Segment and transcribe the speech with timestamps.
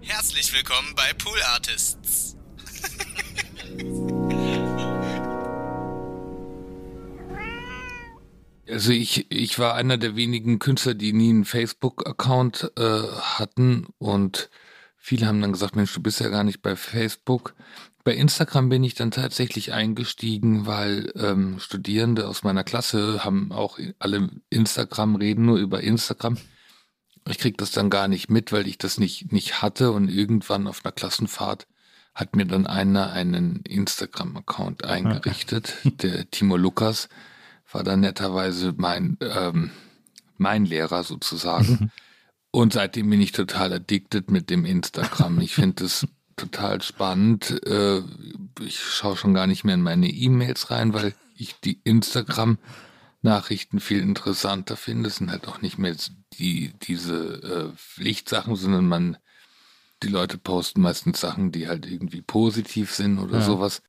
[0.00, 2.36] Herzlich willkommen bei Pool Artists.
[8.70, 14.50] Also ich, ich war einer der wenigen Künstler, die nie einen Facebook-Account äh, hatten und
[14.98, 17.54] viele haben dann gesagt, Mensch, du bist ja gar nicht bei Facebook.
[18.04, 23.78] Bei Instagram bin ich dann tatsächlich eingestiegen, weil ähm, Studierende aus meiner Klasse haben auch
[23.98, 26.36] alle Instagram, reden nur über Instagram.
[27.28, 30.66] Ich krieg das dann gar nicht mit, weil ich das nicht, nicht hatte und irgendwann
[30.66, 31.66] auf einer Klassenfahrt
[32.14, 37.08] hat mir dann einer einen Instagram-Account eingerichtet, der Timo Lukas
[37.70, 39.70] war dann netterweise mein, ähm,
[40.36, 41.92] mein Lehrer sozusagen.
[42.50, 45.40] Und seitdem bin ich total addicted mit dem Instagram.
[45.40, 47.60] Ich finde es total spannend.
[47.66, 48.02] Äh,
[48.60, 51.80] ich schaue schon gar nicht mehr in meine E-Mails rein, weil ich die
[53.22, 55.08] Instagram-Nachrichten viel interessanter finde.
[55.08, 55.94] Es sind halt auch nicht mehr
[56.34, 59.16] die, diese äh, Pflichtsachen, sondern man,
[60.02, 63.82] die Leute posten meistens Sachen, die halt irgendwie positiv sind oder sowas.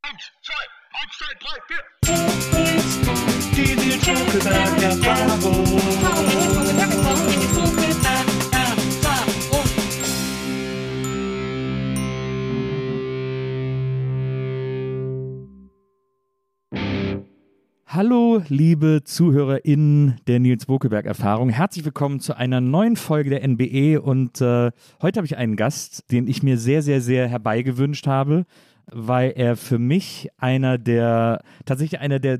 [18.00, 21.50] Hallo, liebe ZuhörerInnen der Nils Bokelberg-Erfahrung.
[21.50, 24.02] Herzlich willkommen zu einer neuen Folge der NBE.
[24.02, 24.72] Und äh,
[25.02, 28.46] heute habe ich einen Gast, den ich mir sehr, sehr, sehr herbeigewünscht habe,
[28.86, 32.40] weil er für mich einer der, tatsächlich einer der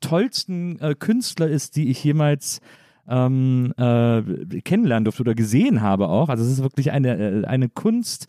[0.00, 2.60] tollsten äh, Künstler ist, die ich jemals
[3.08, 6.28] ähm, äh, kennenlernen durfte oder gesehen habe auch.
[6.28, 8.26] Also es ist wirklich eine, äh, eine Kunst,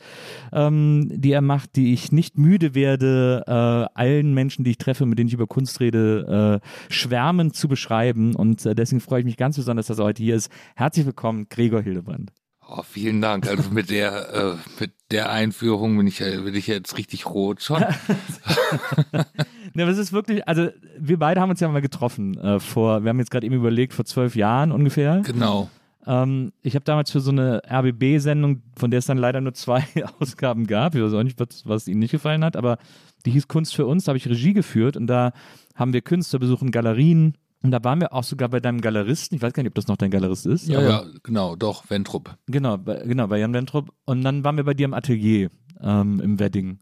[0.52, 5.06] ähm, die er macht, die ich nicht müde werde, äh, allen Menschen, die ich treffe,
[5.06, 8.36] mit denen ich über Kunst rede, äh, schwärmend zu beschreiben.
[8.36, 10.52] Und äh, deswegen freue ich mich ganz besonders, dass er heute hier ist.
[10.76, 12.32] Herzlich willkommen, Gregor Hildebrand.
[12.72, 13.48] Oh, vielen Dank.
[13.48, 17.84] Also mit der, äh, mit der Einführung bin ich, bin ich jetzt richtig rot schon.
[19.74, 23.04] Ne, aber es ist wirklich, also wir beide haben uns ja mal getroffen äh, vor,
[23.04, 25.22] wir haben jetzt gerade eben überlegt, vor zwölf Jahren ungefähr.
[25.26, 25.70] Genau.
[26.06, 29.84] Ähm, ich habe damals für so eine RBB-Sendung, von der es dann leider nur zwei
[30.20, 32.78] Ausgaben gab, ich weiß auch nicht, was, was Ihnen nicht gefallen hat, aber
[33.26, 35.34] die hieß Kunst für uns, da habe ich Regie geführt und da
[35.76, 39.42] haben wir Künstler besuchen, Galerien und da waren wir auch sogar bei deinem Galeristen, ich
[39.42, 40.68] weiß gar nicht, ob das noch dein Galerist ist.
[40.68, 42.38] Ja, ja, genau, doch, Ventrup.
[42.48, 43.94] Genau, bei, genau, bei Jan Wentrup.
[44.06, 45.50] Und dann waren wir bei dir im Atelier
[45.82, 46.80] ähm, im Wedding.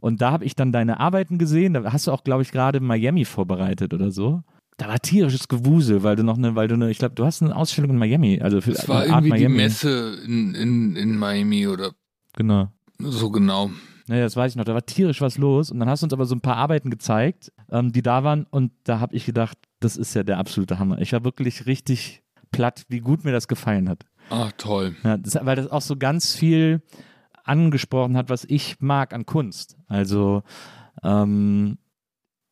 [0.00, 1.74] Und da habe ich dann deine Arbeiten gesehen.
[1.74, 4.42] Da hast du auch, glaube ich, gerade Miami vorbereitet oder so.
[4.76, 7.42] Da war tierisches Gewusel, weil du noch eine, weil du eine, ich glaube, du hast
[7.42, 9.56] eine Ausstellung in Miami, also für Es war Art irgendwie die Miami.
[9.56, 11.90] Messe in, in, in Miami oder
[12.34, 12.68] Genau.
[12.98, 13.70] so genau.
[14.06, 14.64] Naja, das weiß ich noch.
[14.64, 15.70] Da war tierisch was los.
[15.70, 18.44] Und dann hast du uns aber so ein paar Arbeiten gezeigt, ähm, die da waren.
[18.50, 20.98] Und da habe ich gedacht, das ist ja der absolute Hammer.
[21.00, 24.04] Ich war wirklich richtig platt, wie gut mir das gefallen hat.
[24.30, 24.96] Ach, toll.
[25.04, 26.82] Ja, das, weil das auch so ganz viel
[27.50, 29.76] angesprochen hat, was ich mag an Kunst.
[29.88, 30.42] Also
[31.02, 31.78] ähm,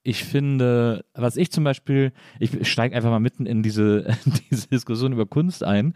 [0.02, 4.68] ich finde, was ich zum Beispiel, ich steige einfach mal mitten in diese, in diese
[4.68, 5.94] Diskussion über Kunst ein.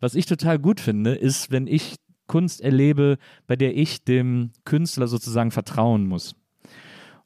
[0.00, 1.96] Was ich total gut finde, ist, wenn ich
[2.26, 6.34] Kunst erlebe, bei der ich dem Künstler sozusagen vertrauen muss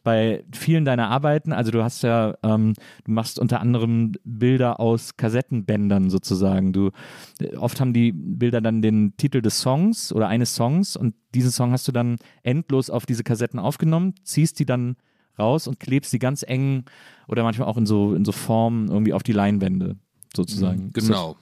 [0.07, 2.75] bei vielen deiner Arbeiten, also du hast ja, ähm,
[3.05, 6.73] du machst unter anderem Bilder aus Kassettenbändern sozusagen.
[6.73, 6.93] Du
[7.41, 11.51] äh, oft haben die Bilder dann den Titel des Songs oder eines Songs und diesen
[11.51, 14.95] Song hast du dann endlos auf diese Kassetten aufgenommen, ziehst die dann
[15.41, 16.85] raus und klebst die ganz eng
[17.27, 19.97] oder manchmal auch in so in so Formen irgendwie auf die Leinwände
[20.37, 20.93] sozusagen.
[20.93, 21.37] Das- Genau.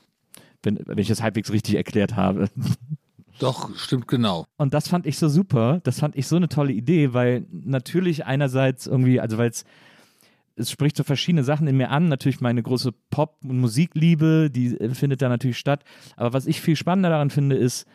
[0.63, 2.49] Wenn, wenn ich das halbwegs richtig erklärt habe.
[3.39, 4.47] Doch, stimmt genau.
[4.57, 5.81] Und das fand ich so super.
[5.85, 9.65] Das fand ich so eine tolle Idee, weil natürlich einerseits irgendwie, also weil es
[10.57, 12.09] es spricht so verschiedene Sachen in mir an.
[12.09, 15.85] Natürlich meine große Pop- und Musikliebe, die äh, findet da natürlich statt.
[16.17, 17.87] Aber was ich viel spannender daran finde, ist,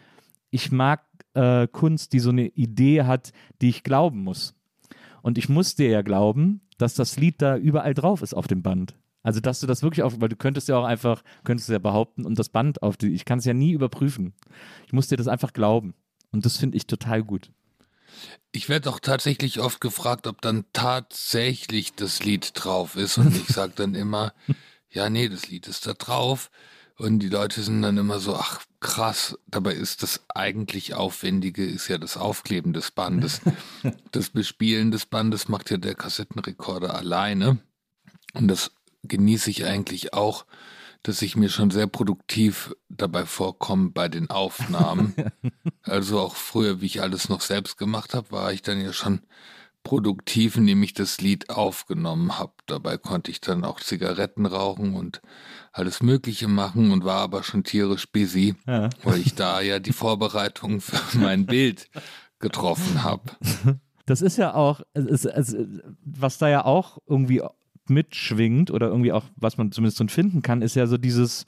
[0.49, 1.01] ich mag
[1.33, 3.31] äh, Kunst, die so eine Idee hat,
[3.61, 4.55] die ich glauben muss.
[5.21, 8.61] Und ich muss dir ja glauben, dass das Lied da überall drauf ist auf dem
[8.61, 8.95] Band.
[9.21, 12.25] Also, dass du das wirklich auf, weil du könntest ja auch einfach, könntest ja behaupten
[12.25, 14.33] und das Band auf die, ich kann es ja nie überprüfen.
[14.85, 15.93] Ich muss dir das einfach glauben.
[16.31, 17.51] Und das finde ich total gut.
[18.51, 23.17] Ich werde auch tatsächlich oft gefragt, ob dann tatsächlich das Lied drauf ist.
[23.17, 24.33] Und ich sage dann immer,
[24.89, 26.49] ja, nee, das Lied ist da drauf.
[26.97, 31.87] Und die Leute sind dann immer so, ach krass, dabei ist das eigentlich Aufwendige, ist
[31.87, 33.41] ja das Aufkleben des Bandes.
[34.11, 37.59] das Bespielen des Bandes macht ja der Kassettenrekorder alleine.
[38.33, 38.71] Und das
[39.03, 40.45] genieße ich eigentlich auch,
[41.03, 45.13] dass ich mir schon sehr produktiv dabei vorkomme bei den Aufnahmen.
[45.83, 49.21] also auch früher, wie ich alles noch selbst gemacht habe, war ich dann ja schon
[49.83, 52.53] produktiv, indem ich das Lied aufgenommen habe.
[52.65, 55.21] Dabei konnte ich dann auch Zigaretten rauchen und
[55.71, 58.89] alles Mögliche machen und war aber schon tierisch busy, ja.
[59.03, 61.89] weil ich da ja die Vorbereitung für mein Bild
[62.39, 63.23] getroffen habe.
[64.05, 65.55] Das ist ja auch, es, es,
[66.03, 67.43] was da ja auch irgendwie
[67.89, 71.45] mitschwingt oder irgendwie auch, was man zumindest finden kann, ist ja so dieses,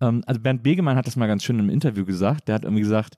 [0.00, 2.82] ähm, also Bernd Begemann hat das mal ganz schön im Interview gesagt, der hat irgendwie
[2.82, 3.16] gesagt,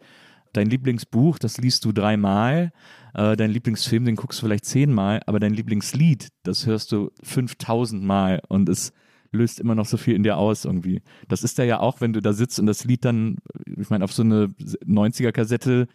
[0.52, 2.72] dein Lieblingsbuch, das liest du dreimal,
[3.14, 8.02] äh, dein Lieblingsfilm, den guckst du vielleicht zehnmal, aber dein Lieblingslied, das hörst du 5000
[8.02, 8.92] Mal und es
[9.30, 11.02] löst immer noch so viel in dir aus irgendwie.
[11.28, 13.36] Das ist da ja auch, wenn du da sitzt und das Lied dann,
[13.66, 14.46] ich meine, auf so eine
[14.86, 15.86] 90er-Kassette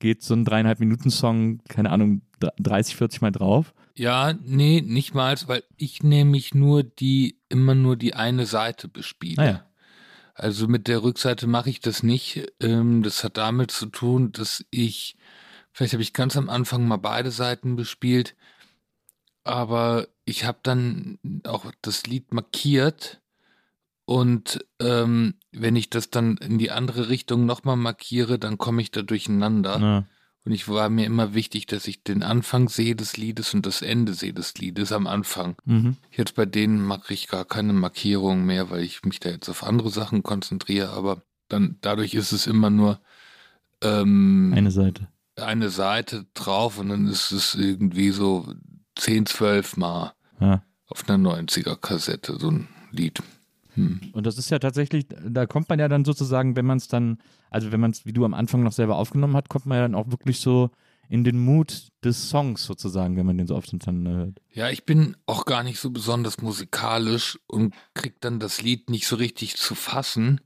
[0.00, 3.72] geht so ein dreieinhalb Minuten Song, keine Ahnung, 30, 40 Mal drauf.
[3.94, 9.42] Ja, nee, nicht mal, weil ich nämlich nur die, immer nur die eine Seite bespiele.
[9.42, 9.66] Ah, ja.
[10.34, 12.50] Also mit der Rückseite mache ich das nicht.
[12.60, 15.16] Ähm, das hat damit zu tun, dass ich,
[15.70, 18.36] vielleicht habe ich ganz am Anfang mal beide Seiten bespielt,
[19.44, 23.20] aber ich habe dann auch das Lied markiert
[24.06, 28.90] und ähm, wenn ich das dann in die andere Richtung nochmal markiere, dann komme ich
[28.90, 29.80] da durcheinander.
[29.80, 30.04] Ja.
[30.44, 33.82] Und ich war mir immer wichtig, dass ich den Anfang sehe des Liedes und das
[33.82, 35.56] Ende sehe des Liedes am Anfang.
[35.64, 35.96] Mhm.
[36.10, 39.62] Jetzt bei denen mache ich gar keine Markierung mehr, weil ich mich da jetzt auf
[39.62, 43.00] andere Sachen konzentriere, aber dann dadurch ist es immer nur
[43.82, 45.08] ähm, eine Seite.
[45.36, 48.54] Eine Seite drauf und dann ist es irgendwie so
[48.96, 50.62] 10, 12 Mal ja.
[50.86, 53.22] auf einer 90er Kassette, so ein Lied.
[53.74, 54.00] Hm.
[54.12, 57.18] Und das ist ja tatsächlich, da kommt man ja dann sozusagen, wenn man es dann,
[57.50, 59.82] also wenn man es, wie du am Anfang noch selber aufgenommen hat, kommt man ja
[59.82, 60.70] dann auch wirklich so
[61.08, 64.40] in den Mut des Songs sozusagen, wenn man den so oft dann hört.
[64.52, 69.08] Ja, ich bin auch gar nicht so besonders musikalisch und krieg dann das Lied nicht
[69.08, 70.40] so richtig zu fassen.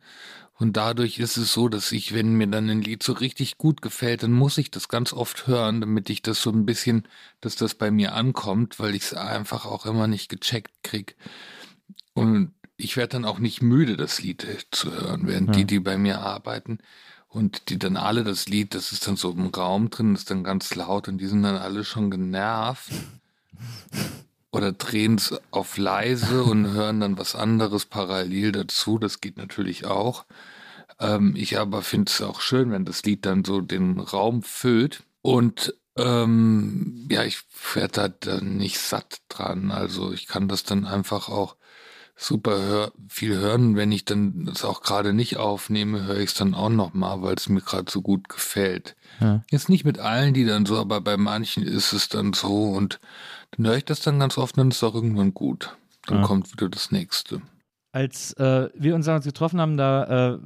[0.56, 3.82] Und dadurch ist es so, dass ich, wenn mir dann ein Lied so richtig gut
[3.82, 7.06] gefällt, dann muss ich das ganz oft hören, damit ich das so ein bisschen,
[7.41, 11.17] dass das bei mir ankommt, weil ich es einfach auch immer nicht gecheckt krieg.
[12.15, 15.55] Und ich werde dann auch nicht müde, das Lied äh, zu hören, während ja.
[15.55, 16.79] die, die bei mir arbeiten
[17.29, 20.44] und die dann alle das Lied, das ist dann so im Raum drin, ist dann
[20.44, 22.91] ganz laut und die sind dann alle schon genervt
[24.53, 28.99] oder drehen es auf leise und hören dann was anderes parallel dazu.
[28.99, 30.25] Das geht natürlich auch.
[31.00, 35.03] Ähm, ich aber finde es auch schön, wenn das Lied dann so den Raum füllt
[35.23, 37.43] und ähm, ja, ich
[37.75, 39.71] werde da nicht satt dran.
[39.71, 41.56] Also ich kann das dann einfach auch
[42.16, 43.76] super hör, viel hören.
[43.76, 47.34] Wenn ich dann das auch gerade nicht aufnehme, höre ich es dann auch nochmal, weil
[47.34, 48.97] es mir gerade so gut gefällt.
[49.21, 49.42] Ja.
[49.50, 53.00] Jetzt nicht mit allen, die dann so, aber bei manchen ist es dann so und
[53.52, 55.76] dann höre ich das dann ganz oft, dann ist es auch irgendwann gut.
[56.06, 56.25] Dann ja.
[56.25, 57.40] kommt wieder das nächste.
[57.92, 60.38] Als äh, wir uns damals getroffen haben, da äh,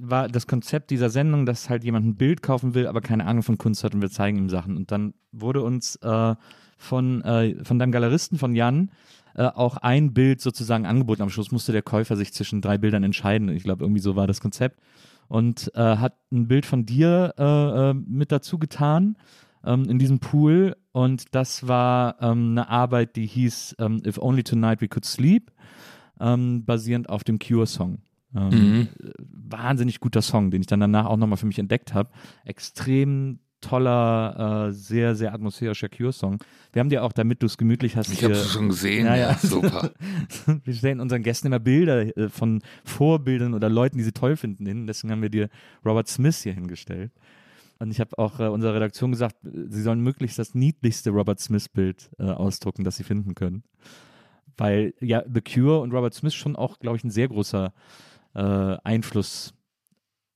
[0.00, 3.42] war das Konzept dieser Sendung, dass halt jemand ein Bild kaufen will, aber keine Ahnung
[3.42, 4.76] von Kunst hat und wir zeigen ihm Sachen.
[4.76, 6.34] Und dann wurde uns äh,
[6.76, 8.90] von, äh, von deinem Galeristen, von Jan,
[9.34, 11.22] äh, auch ein Bild sozusagen angeboten.
[11.22, 13.48] Am Schluss musste der Käufer sich zwischen drei Bildern entscheiden.
[13.50, 14.80] Ich glaube, irgendwie so war das Konzept.
[15.28, 19.16] Und äh, hat ein Bild von dir äh, äh, mit dazu getan
[19.64, 20.76] ähm, in diesem Pool.
[20.92, 25.50] Und das war ähm, eine Arbeit, die hieß ähm, If Only Tonight We Could Sleep,
[26.20, 27.98] ähm, basierend auf dem Cure-Song.
[28.34, 28.88] Ähm, mhm.
[29.18, 32.10] Wahnsinnig guter Song, den ich dann danach auch nochmal für mich entdeckt habe.
[32.44, 36.38] Extrem toller, äh, sehr, sehr atmosphärischer Cure-Song.
[36.72, 38.12] Wir haben dir auch, damit du es gemütlich hast.
[38.12, 39.38] Ich habe es schon gesehen, ja, ja.
[39.38, 39.92] super.
[40.64, 44.66] wir stellen unseren Gästen immer Bilder äh, von Vorbildern oder Leuten, die sie toll finden,
[44.66, 44.86] hin.
[44.86, 45.48] Deswegen haben wir dir
[45.84, 47.12] Robert Smith hier hingestellt.
[47.78, 52.10] Und ich habe auch äh, unserer Redaktion gesagt, sie sollen möglichst das niedlichste Robert Smith-Bild
[52.18, 53.64] äh, ausdrucken, das sie finden können.
[54.56, 57.72] Weil ja The Cure und Robert Smith schon auch, glaube ich, ein sehr großer
[58.34, 59.54] äh, Einfluss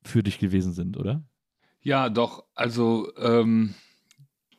[0.03, 1.23] für dich gewesen sind, oder?
[1.87, 2.43] Ja, doch.
[2.57, 3.75] Also ähm,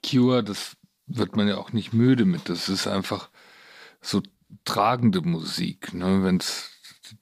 [0.01, 2.47] Cure, das wird man ja auch nicht müde mit.
[2.47, 3.29] Das ist einfach
[3.99, 4.21] so
[4.63, 6.23] tragende Musik, ne?
[6.23, 6.71] wenn es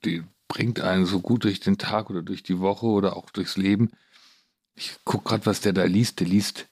[0.04, 3.58] die bringt einen so gut durch den Tag oder durch die Woche oder auch durchs
[3.58, 3.90] Leben.
[4.76, 6.20] Ich guck gerade, was der da liest.
[6.20, 6.68] Der liest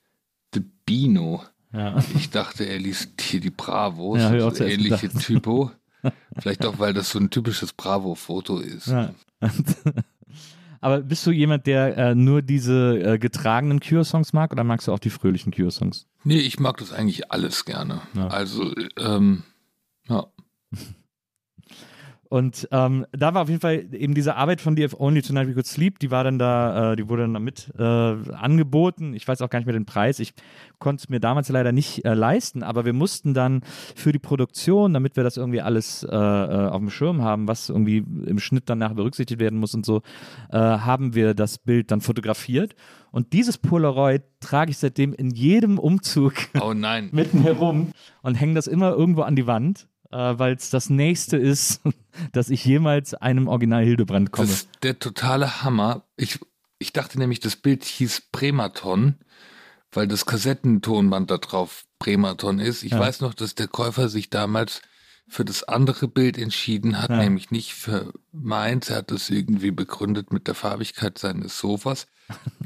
[0.54, 1.44] The Bino.
[1.72, 2.04] Ja.
[2.16, 5.10] Ich dachte, er liest hier die Bravos, Ja, hab ich auch so zuerst ähnliche.
[5.10, 5.72] Typo.
[6.40, 8.88] Vielleicht auch, weil das so ein typisches Bravo-Foto ist.
[8.88, 9.12] Ja.
[10.84, 14.92] Aber bist du jemand, der äh, nur diese äh, getragenen Cure-Songs mag oder magst du
[14.92, 16.08] auch die fröhlichen Cure-Songs?
[16.26, 18.02] Nee, ich mag das eigentlich alles gerne.
[18.16, 18.28] Ja.
[18.28, 19.44] Also, ähm.
[22.34, 25.54] Und ähm, da war auf jeden Fall eben diese Arbeit von DF Only Tonight We
[25.54, 29.14] Could Sleep, die war dann da, äh, die wurde dann damit äh, angeboten.
[29.14, 30.18] Ich weiß auch gar nicht mehr den Preis.
[30.18, 30.34] Ich
[30.80, 33.62] konnte es mir damals leider nicht äh, leisten, aber wir mussten dann
[33.96, 37.70] für die Produktion, damit wir das irgendwie alles äh, äh, auf dem Schirm haben, was
[37.70, 40.02] irgendwie im Schnitt danach berücksichtigt werden muss und so,
[40.50, 42.74] äh, haben wir das Bild dann fotografiert.
[43.12, 47.10] Und dieses Polaroid trage ich seitdem in jedem Umzug Oh nein.
[47.12, 47.92] mitten herum
[48.24, 51.82] und hänge das immer irgendwo an die Wand, äh, weil es das nächste ist,
[52.32, 54.48] dass ich jemals einem Original Hildebrand komme.
[54.48, 56.04] Das ist der totale Hammer.
[56.16, 56.40] Ich,
[56.80, 59.16] ich dachte nämlich, das Bild hieß Prematon,
[59.92, 62.84] weil das Kassettentonband da drauf Prematon ist.
[62.84, 63.00] Ich Ja.
[63.00, 64.82] weiß noch, dass der Käufer sich damals
[65.30, 67.18] für das andere Bild entschieden hat, Ja.
[67.18, 68.90] nämlich nicht für meins.
[68.90, 72.08] Er hat das irgendwie begründet mit der Farbigkeit seines Sofas.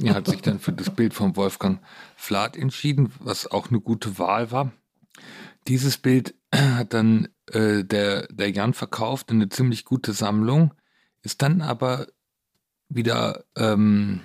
[0.01, 1.79] Er hat sich dann für das Bild von Wolfgang
[2.15, 4.71] Flath entschieden, was auch eine gute Wahl war.
[5.67, 10.73] Dieses Bild hat dann äh, der, der Jan verkauft in eine ziemlich gute Sammlung,
[11.21, 12.07] ist dann aber
[12.89, 14.21] wieder ähm,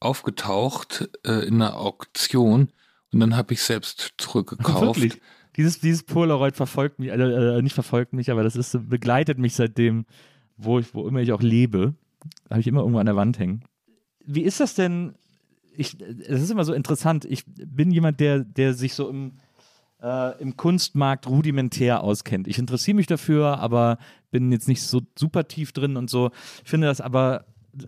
[0.00, 2.72] aufgetaucht äh, in einer Auktion
[3.12, 5.00] und dann habe ich selbst zurückgekauft.
[5.00, 5.20] Wirklich.
[5.56, 9.54] Dieses, dieses Polaroid verfolgt mich, also, äh, nicht verfolgt mich, aber das ist, begleitet mich
[9.54, 10.06] seitdem,
[10.56, 11.94] wo ich, wo immer ich auch lebe.
[12.48, 13.64] Habe ich immer irgendwo an der Wand hängen.
[14.24, 15.14] Wie ist das denn?
[15.76, 17.24] Ich, es ist immer so interessant.
[17.24, 19.38] Ich bin jemand, der, der sich so im,
[20.02, 22.48] äh, im Kunstmarkt rudimentär auskennt.
[22.48, 23.98] Ich interessiere mich dafür, aber
[24.30, 26.30] bin jetzt nicht so super tief drin und so.
[26.64, 27.44] Ich finde das aber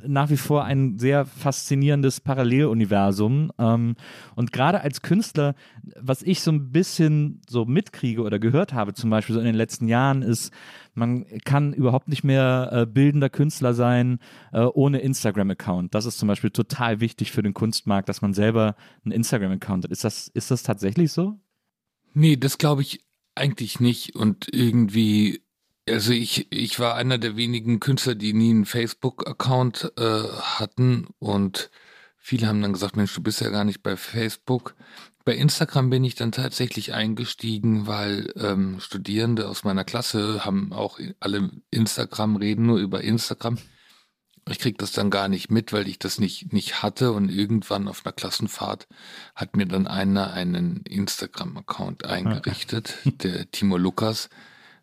[0.06, 3.52] nach wie vor ein sehr faszinierendes Paralleluniversum.
[3.58, 3.96] Ähm,
[4.34, 5.54] und gerade als Künstler,
[6.00, 9.54] was ich so ein bisschen so mitkriege oder gehört habe, zum Beispiel so in den
[9.54, 10.52] letzten Jahren, ist,
[10.94, 14.18] man kann überhaupt nicht mehr äh, bildender Künstler sein
[14.52, 15.94] äh, ohne Instagram-Account.
[15.94, 19.90] Das ist zum Beispiel total wichtig für den Kunstmarkt, dass man selber einen Instagram-Account hat.
[19.90, 21.38] Ist das, ist das tatsächlich so?
[22.14, 23.04] Nee, das glaube ich
[23.34, 24.14] eigentlich nicht.
[24.14, 25.42] Und irgendwie,
[25.88, 31.08] also ich, ich war einer der wenigen Künstler, die nie einen Facebook-Account äh, hatten.
[31.18, 31.70] Und
[32.16, 34.74] viele haben dann gesagt, Mensch, du bist ja gar nicht bei Facebook.
[35.24, 40.98] Bei Instagram bin ich dann tatsächlich eingestiegen, weil ähm, Studierende aus meiner Klasse haben auch
[41.20, 43.58] alle Instagram, reden nur über Instagram.
[44.48, 47.86] Ich krieg das dann gar nicht mit, weil ich das nicht, nicht hatte und irgendwann
[47.86, 48.88] auf einer Klassenfahrt
[49.36, 52.96] hat mir dann einer einen Instagram-Account eingerichtet.
[53.04, 54.28] Der Timo Lukas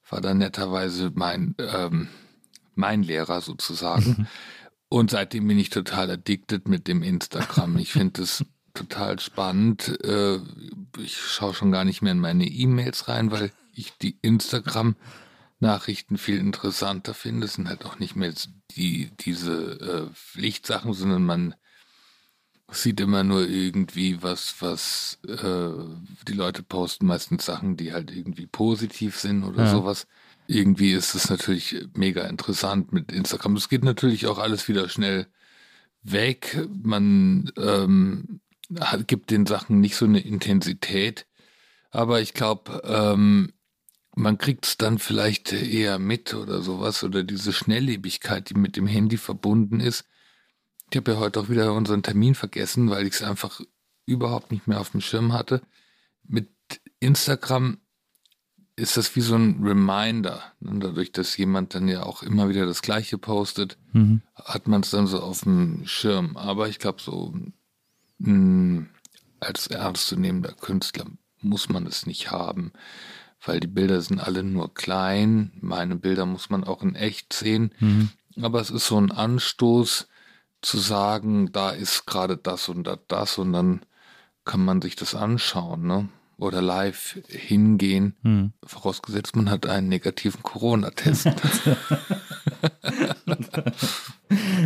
[0.09, 2.07] war dann netterweise mein, ähm,
[2.75, 4.27] mein Lehrer sozusagen.
[4.87, 7.77] Und seitdem bin ich total addicted mit dem Instagram.
[7.77, 10.03] Ich finde es total spannend.
[10.03, 10.39] Äh,
[10.97, 14.95] ich schaue schon gar nicht mehr in meine E-Mails rein, weil ich die Instagram
[15.59, 17.45] Nachrichten viel interessanter finde.
[17.45, 18.33] Es sind halt auch nicht mehr
[18.71, 21.55] die, diese äh, Pflichtsachen, sondern man
[22.71, 25.69] sieht immer nur irgendwie was, was äh,
[26.27, 29.71] die Leute posten, meistens Sachen, die halt irgendwie positiv sind oder Ja.
[29.71, 30.07] sowas.
[30.47, 33.55] Irgendwie ist es natürlich mega interessant mit Instagram.
[33.55, 35.27] Es geht natürlich auch alles wieder schnell
[36.03, 36.67] weg.
[36.83, 38.39] Man ähm,
[38.79, 41.25] hat, gibt den Sachen nicht so eine Intensität.
[41.91, 43.51] Aber ich glaube, ähm,
[44.19, 48.85] man kriegt es dann vielleicht eher mit oder sowas oder diese Schnelllebigkeit, die mit dem
[48.87, 50.05] Handy verbunden ist.
[50.91, 53.61] Ich habe ja heute auch wieder unseren Termin vergessen, weil ich es einfach
[54.05, 55.61] überhaupt nicht mehr auf dem Schirm hatte.
[56.23, 56.49] Mit
[56.99, 57.77] Instagram
[58.75, 60.41] ist das wie so ein Reminder.
[60.61, 64.21] Und dadurch, dass jemand dann ja auch immer wieder das Gleiche postet, Mhm.
[64.35, 66.35] hat man es dann so auf dem Schirm.
[66.37, 67.33] Aber ich glaube, so
[68.17, 68.85] mh,
[69.39, 71.05] als ernstzunehmender Künstler
[71.41, 72.73] muss man es nicht haben,
[73.45, 75.51] weil die Bilder sind alle nur klein.
[75.61, 77.73] Meine Bilder muss man auch in echt sehen.
[77.79, 78.09] Mhm.
[78.41, 80.07] Aber es ist so ein Anstoß
[80.61, 83.81] zu sagen, da ist gerade das und da das und dann
[84.45, 86.09] kann man sich das anschauen, ne?
[86.37, 88.53] Oder live hingehen, Mhm.
[88.65, 91.27] vorausgesetzt man hat einen negativen Corona-Test.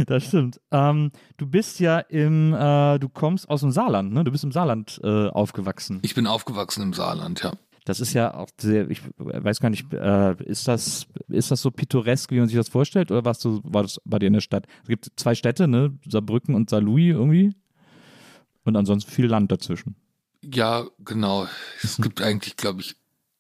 [0.07, 0.59] Das stimmt.
[0.71, 4.23] Ähm, du bist ja im, äh, du kommst aus dem Saarland, ne?
[4.23, 5.99] Du bist im Saarland äh, aufgewachsen.
[6.01, 7.53] ich bin aufgewachsen im Saarland, ja.
[7.85, 11.69] Das ist ja auch sehr, ich weiß gar nicht, äh, ist das, ist das so
[11.71, 14.41] pittoresk, wie man sich das vorstellt, oder warst du, war das bei dir in der
[14.41, 14.67] Stadt?
[14.83, 15.97] Es gibt zwei Städte, ne?
[16.07, 17.53] Saarbrücken und Saarlouis irgendwie.
[18.63, 19.95] Und ansonsten viel Land dazwischen.
[20.41, 21.47] Ja, genau.
[21.81, 22.95] Es gibt eigentlich, glaube ich,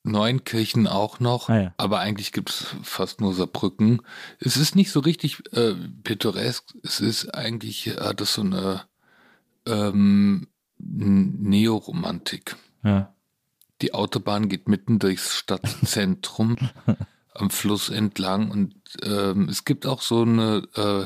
[0.05, 1.73] Neunkirchen auch noch, Ah, ja.
[1.77, 4.01] aber eigentlich gibt's fast nur Saarbrücken.
[4.39, 8.81] Es ist nicht so richtig äh, pittoresk, es ist eigentlich, hat es so eine
[9.65, 10.47] ähm,
[10.77, 12.55] Neoromantik.
[12.83, 13.13] Ja.
[13.83, 16.55] Die Autobahn geht mitten durchs Stadtzentrum
[17.33, 21.05] am Fluss entlang und ähm, es gibt auch so eine äh,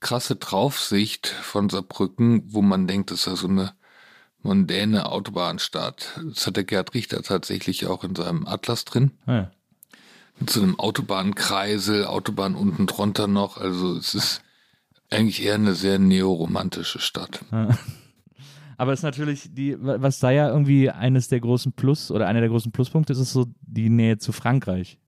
[0.00, 3.72] krasse Draufsicht von Saarbrücken, wo man denkt, das ist ja so eine
[4.42, 6.20] mondäne Autobahnstadt.
[6.22, 9.12] Das hat der Gerd Richter tatsächlich auch in seinem Atlas drin.
[9.24, 9.50] Ah, ja.
[10.38, 13.56] Mit so einem Autobahnkreisel, Autobahn unten drunter noch.
[13.56, 14.42] Also es ist
[15.08, 17.40] eigentlich eher eine sehr neoromantische Stadt.
[18.84, 22.40] Aber es ist natürlich die, was da ja irgendwie eines der großen Plus oder einer
[22.40, 24.98] der großen Pluspunkte ist, ist so die Nähe zu Frankreich.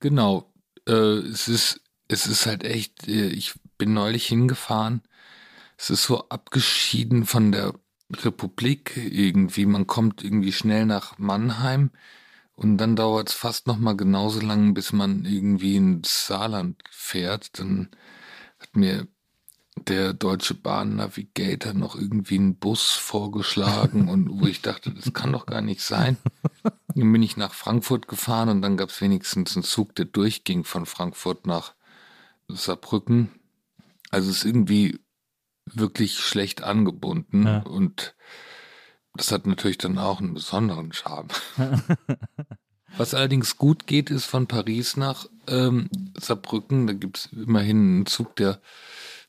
[0.00, 0.52] Genau.
[0.86, 5.00] Äh, es ist, es ist halt echt, äh, ich bin neulich hingefahren.
[5.78, 7.72] Es ist so abgeschieden von der
[8.14, 9.64] Republik irgendwie.
[9.64, 11.92] Man kommt irgendwie schnell nach Mannheim
[12.52, 17.58] und dann dauert es fast noch mal genauso lang, bis man irgendwie ins Saarland fährt.
[17.58, 17.88] Dann
[18.58, 19.08] hat mir
[19.88, 25.32] der Deutsche Bahn Navigator noch irgendwie einen Bus vorgeschlagen und wo ich dachte, das kann
[25.32, 26.16] doch gar nicht sein.
[26.94, 30.64] Dann bin ich nach Frankfurt gefahren und dann gab es wenigstens einen Zug, der durchging
[30.64, 31.74] von Frankfurt nach
[32.48, 33.30] Saarbrücken.
[34.10, 34.98] Also es ist irgendwie
[35.66, 37.58] wirklich schlecht angebunden Ja.
[37.60, 38.14] und
[39.14, 41.28] das hat natürlich dann auch einen besonderen Charme.
[42.96, 46.86] Was allerdings gut geht, ist von Paris nach ähm, Saarbrücken.
[46.88, 48.60] Da gibt es immerhin einen Zug, der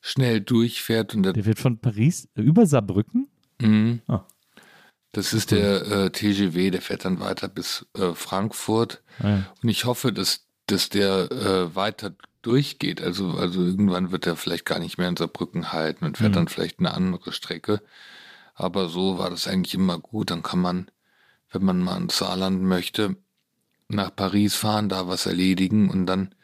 [0.02, 3.28] schnell durchfährt und der wird von Paris über Saarbrücken?
[3.60, 4.02] Mhm.
[4.08, 4.24] Ah.
[5.12, 9.02] Das ist der äh, TGW, der fährt dann weiter bis äh, Frankfurt.
[9.20, 9.52] Ah, ja.
[9.62, 13.00] Und ich hoffe, dass, dass der äh, weiter durchgeht.
[13.00, 16.36] Also, also irgendwann wird er vielleicht gar nicht mehr in Saarbrücken halten und fährt Mhm.
[16.36, 17.80] dann vielleicht eine andere Strecke.
[18.54, 20.30] Aber so war das eigentlich immer gut.
[20.30, 20.90] Dann kann man,
[21.52, 23.16] wenn man mal ins Saarland möchte,
[23.88, 26.34] nach Paris fahren, da was erledigen und dann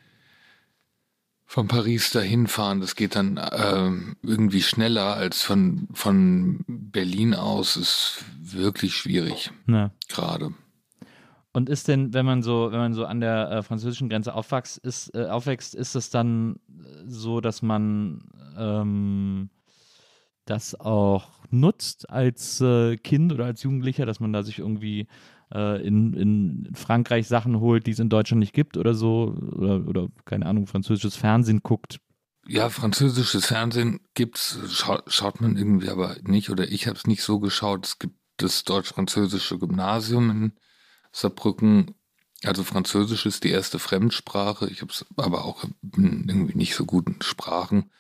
[1.51, 2.81] von Paris dahin fahren.
[2.81, 7.77] Das geht dann ähm, irgendwie schneller als von, von Berlin aus.
[7.79, 9.91] Ist wirklich schwierig Ja.
[10.09, 10.53] gerade.
[11.55, 14.77] Und ist denn, wenn man so, wenn man so an der äh, französischen Grenze aufwächst,
[14.77, 19.49] ist, äh, aufwächst, ist es dann äh, so, dass man ähm,
[20.45, 25.09] das auch nutzt als äh, Kind oder als Jugendlicher, dass man da sich irgendwie
[25.53, 29.87] äh, in, in Frankreich Sachen holt, die es in Deutschland nicht gibt oder so, oder,
[29.87, 32.01] oder keine Ahnung, französisches Fernsehen guckt.
[32.47, 37.23] Ja, französisches Fernsehen gibt's, schau, schaut man irgendwie aber nicht oder ich habe es nicht
[37.23, 37.85] so geschaut.
[37.87, 40.53] Es gibt das deutsch-französische Gymnasium in
[41.13, 41.95] Saarbrücken.
[42.45, 44.69] Also Französisch ist die erste Fremdsprache.
[44.71, 45.65] Ich habe es aber auch
[45.97, 47.91] in irgendwie nicht so guten Sprachen.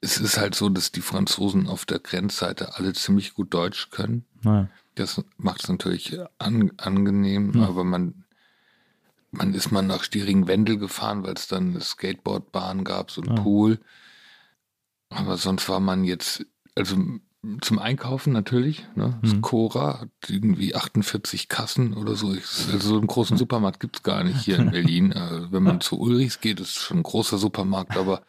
[0.00, 4.26] Es ist halt so, dass die Franzosen auf der Grenzseite alle ziemlich gut Deutsch können.
[4.42, 4.68] Naja.
[4.98, 7.68] Das macht es natürlich an, angenehm, Ja.
[7.68, 8.24] aber man,
[9.30, 13.42] man ist mal nach Stiering-Wendel gefahren, weil es dann eine Skateboardbahn gab, so ein Ja.
[13.42, 13.78] Pool.
[15.10, 16.96] Aber sonst war man jetzt, also
[17.60, 19.18] zum Einkaufen natürlich, ne?
[19.22, 19.42] Das Mhm.
[19.42, 22.28] Cora hat irgendwie 48 Kassen oder so.
[22.28, 25.12] Also so einen großen Supermarkt gibt's gar nicht hier in Berlin.
[25.12, 28.22] Also wenn man zu Ulrichs geht, ist schon ein großer Supermarkt, aber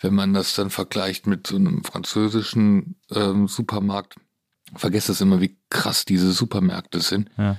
[0.00, 4.16] wenn man das dann vergleicht mit so einem französischen ähm, Supermarkt,
[4.74, 7.30] vergesst das immer, wie krass diese Supermärkte sind.
[7.36, 7.56] Ja.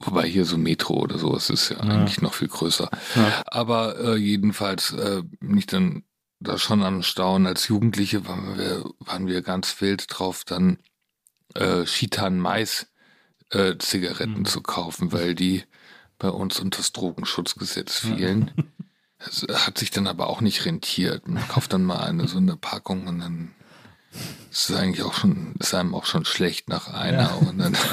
[0.00, 1.82] Wobei hier so Metro oder so, es ist ja, Ja.
[1.82, 2.88] eigentlich noch viel größer.
[3.16, 3.42] Ja.
[3.46, 6.04] Aber äh, jedenfalls äh, bin ich dann
[6.40, 7.46] da schon am Staunen.
[7.48, 10.78] Als Jugendliche waren wir, waren wir ganz wild drauf, dann
[11.54, 12.86] äh, Chitan Mais
[13.50, 14.44] äh, Zigaretten Mhm.
[14.44, 15.64] zu kaufen, weil die
[16.18, 18.14] bei uns unter das Drogenschutzgesetz Ja.
[18.16, 18.50] fielen.
[19.20, 21.26] Es hat sich dann aber auch nicht rentiert.
[21.26, 23.50] Man kauft dann mal eine so eine Packung und dann
[24.50, 27.34] ist es eigentlich auch schon, ist einem auch schon schlecht nach einer Ja.
[27.34, 27.76] und dann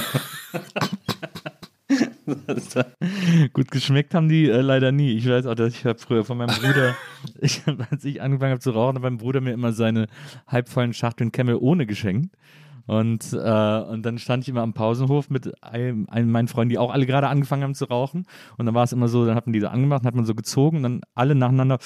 [3.53, 5.13] Gut geschmeckt haben die äh, leider nie.
[5.13, 6.95] Ich weiß auch, dass ich habe früher von meinem Bruder,
[7.39, 10.07] ich, als ich angefangen habe zu rauchen, hat mein Bruder mir immer seine
[10.47, 12.35] halbvollen Schachteln Camel ohne geschenkt.
[12.87, 16.77] Und, äh, und dann stand ich immer am Pausenhof mit einem, einem meinen Freunden, die
[16.77, 18.25] auch alle gerade angefangen haben zu rauchen.
[18.57, 20.25] Und dann war es immer so, dann hat man die so angemacht, dann hat man
[20.25, 21.79] so gezogen und dann alle nacheinander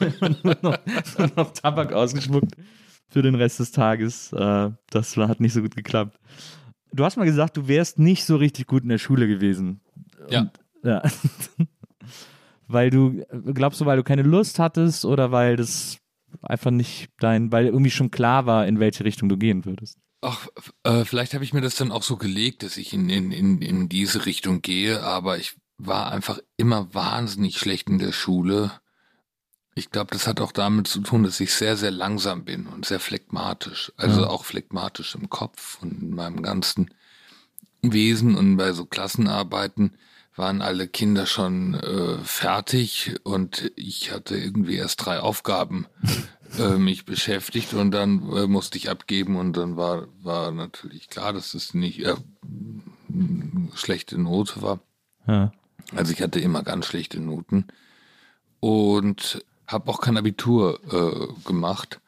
[0.42, 0.78] nur noch,
[1.18, 2.54] nur noch Tabak ausgeschmuckt
[3.08, 4.32] für den Rest des Tages.
[4.32, 6.18] Äh, das hat nicht so gut geklappt.
[6.92, 9.80] Du hast mal gesagt, du wärst nicht so richtig gut in der Schule gewesen.
[10.30, 10.40] Ja.
[10.40, 10.50] Und,
[10.84, 11.02] ja.
[12.66, 15.98] weil du, glaubst du, weil du keine Lust hattest oder weil das
[16.42, 19.98] einfach nicht dein, weil irgendwie schon klar war, in welche Richtung du gehen würdest?
[20.20, 20.48] Ach,
[20.82, 23.62] äh, vielleicht habe ich mir das dann auch so gelegt, dass ich in, in, in,
[23.62, 28.72] in diese Richtung gehe, aber ich war einfach immer wahnsinnig schlecht in der Schule.
[29.78, 32.84] Ich glaube, das hat auch damit zu tun, dass ich sehr, sehr langsam bin und
[32.84, 33.92] sehr phlegmatisch.
[33.96, 34.26] Also Ja.
[34.26, 36.90] auch phlegmatisch im Kopf und in meinem ganzen
[37.80, 39.92] Wesen und bei so Klassenarbeiten
[40.34, 45.86] waren alle Kinder schon äh, fertig und ich hatte irgendwie erst drei Aufgaben
[46.58, 51.32] äh, mich beschäftigt und dann äh, musste ich abgeben und dann war war natürlich klar,
[51.32, 52.16] dass es nicht äh,
[53.74, 54.80] schlechte Note war.
[55.28, 55.52] Ja.
[55.94, 57.66] Also ich hatte immer ganz schlechte Noten
[58.60, 62.00] und habe auch kein Abitur äh, gemacht.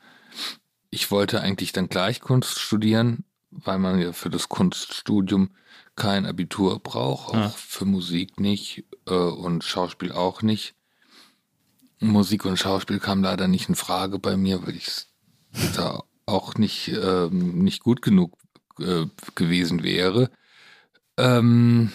[0.90, 5.50] Ich wollte eigentlich dann gleich Kunst studieren, weil man ja für das Kunststudium
[5.96, 7.48] kein Abitur braucht, auch Ja.
[7.50, 10.74] für Musik nicht äh, und Schauspiel auch nicht.
[12.00, 14.88] Musik und Schauspiel kam leider nicht in Frage bei mir, weil ich
[15.76, 18.38] da auch nicht, ähm, nicht gut genug
[18.78, 20.30] äh, gewesen wäre.
[21.18, 21.92] Ähm,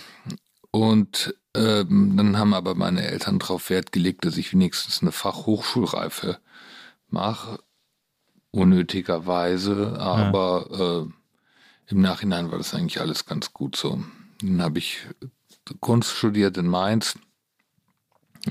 [0.72, 6.40] und ähm, dann haben aber meine Eltern darauf Wert gelegt, dass ich wenigstens eine Fachhochschulreife
[7.10, 7.60] mache.
[8.52, 14.04] Unnötigerweise, aber äh, im Nachhinein war das eigentlich alles ganz gut so.
[14.42, 15.00] Dann habe ich
[15.80, 17.18] Kunst studiert in Mainz.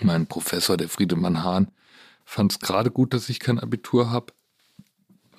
[0.02, 1.70] Mein Professor, der Friedemann Hahn,
[2.24, 4.32] fand es gerade gut, dass ich kein Abitur habe,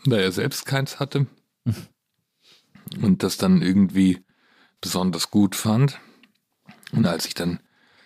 [0.06, 1.28] da er selbst keins hatte.
[3.02, 4.24] Und das dann irgendwie
[4.80, 6.00] besonders gut fand.
[6.96, 7.60] Und als ich dann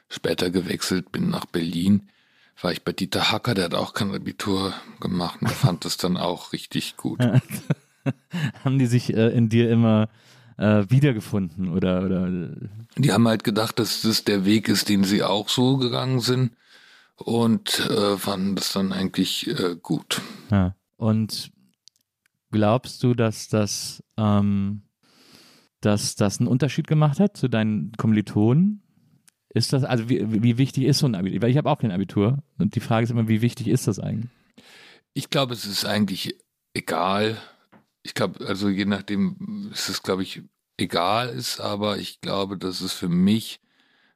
[0.09, 2.09] später gewechselt bin nach Berlin,
[2.61, 6.17] war ich bei Dieter Hacker, der hat auch kein Abitur gemacht und fand das dann
[6.17, 7.19] auch richtig gut.
[8.63, 10.09] Haben die sich äh, in dir immer
[10.57, 12.49] äh, wiedergefunden oder, oder
[12.97, 16.51] Die haben halt gedacht, dass das der Weg ist, den sie auch so gegangen sind
[17.15, 20.21] und äh, fanden das dann eigentlich äh, gut.
[20.51, 20.75] Ja.
[20.97, 21.51] Und
[22.51, 24.81] glaubst du, dass das, ähm,
[25.81, 28.83] dass das einen Unterschied gemacht hat zu deinen Kommilitonen?
[29.49, 31.41] Ist das, also wie, wie wichtig ist so ein Abitur?
[31.41, 33.99] Weil ich habe auch kein Abitur und die Frage ist immer, wie wichtig ist das
[33.99, 34.29] eigentlich?
[35.13, 36.35] Ich glaube, es ist eigentlich
[36.73, 37.37] egal.
[38.03, 40.43] Ich glaube, also je nachdem ist es, glaube ich,
[40.77, 43.59] egal ist, aber ich glaube, dass es für mich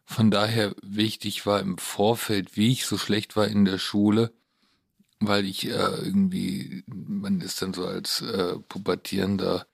[0.06, 4.34] von daher wichtig war im Vorfeld, wie ich so schlecht war in der Schule,
[5.20, 9.66] weil ich äh, irgendwie, man ist dann so als äh, pubertierender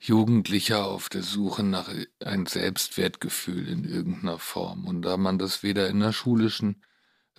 [0.00, 1.92] Jugendlicher auf der Suche nach
[2.24, 4.86] ein Selbstwertgefühl in irgendeiner Form.
[4.86, 6.82] Und da man das weder in der schulischen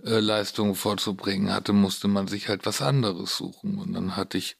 [0.03, 3.79] äh, Leistung vorzubringen hatte, musste man sich halt was anderes suchen.
[3.79, 4.57] Und dann hatte ich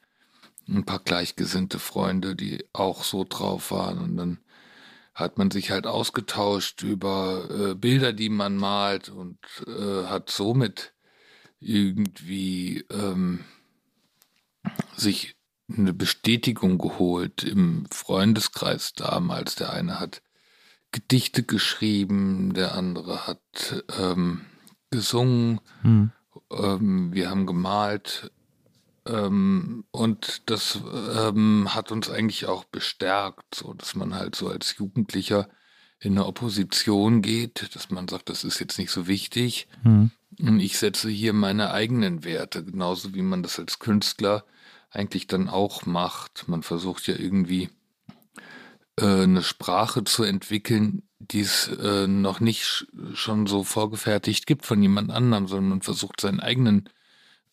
[0.67, 3.99] ein paar gleichgesinnte Freunde, die auch so drauf waren.
[3.99, 4.39] Und dann
[5.13, 9.37] hat man sich halt ausgetauscht über äh, Bilder, die man malt und
[9.67, 10.93] äh, hat somit
[11.59, 13.45] irgendwie ähm,
[14.97, 15.35] sich
[15.77, 19.55] eine Bestätigung geholt im Freundeskreis damals.
[19.55, 20.21] Der eine hat
[20.91, 24.41] Gedichte geschrieben, der andere hat ähm,
[24.89, 26.11] gesungen, Hm.
[26.51, 28.31] ähm, wir haben gemalt
[29.05, 30.79] ähm, und das
[31.17, 35.47] ähm, hat uns eigentlich auch bestärkt, so dass man halt so als Jugendlicher
[35.99, 40.11] in eine Opposition geht, dass man sagt, das ist jetzt nicht so wichtig Hm.
[40.39, 44.43] und ich setze hier meine eigenen Werte, genauso wie man das als Künstler
[44.91, 46.47] eigentlich dann auch macht.
[46.47, 47.69] Man versucht ja irgendwie
[48.97, 54.65] äh, eine Sprache zu entwickeln, die es äh, noch nicht sch schon so vorgefertigt gibt
[54.65, 56.89] von jemand anderem, sondern man versucht seinen eigenen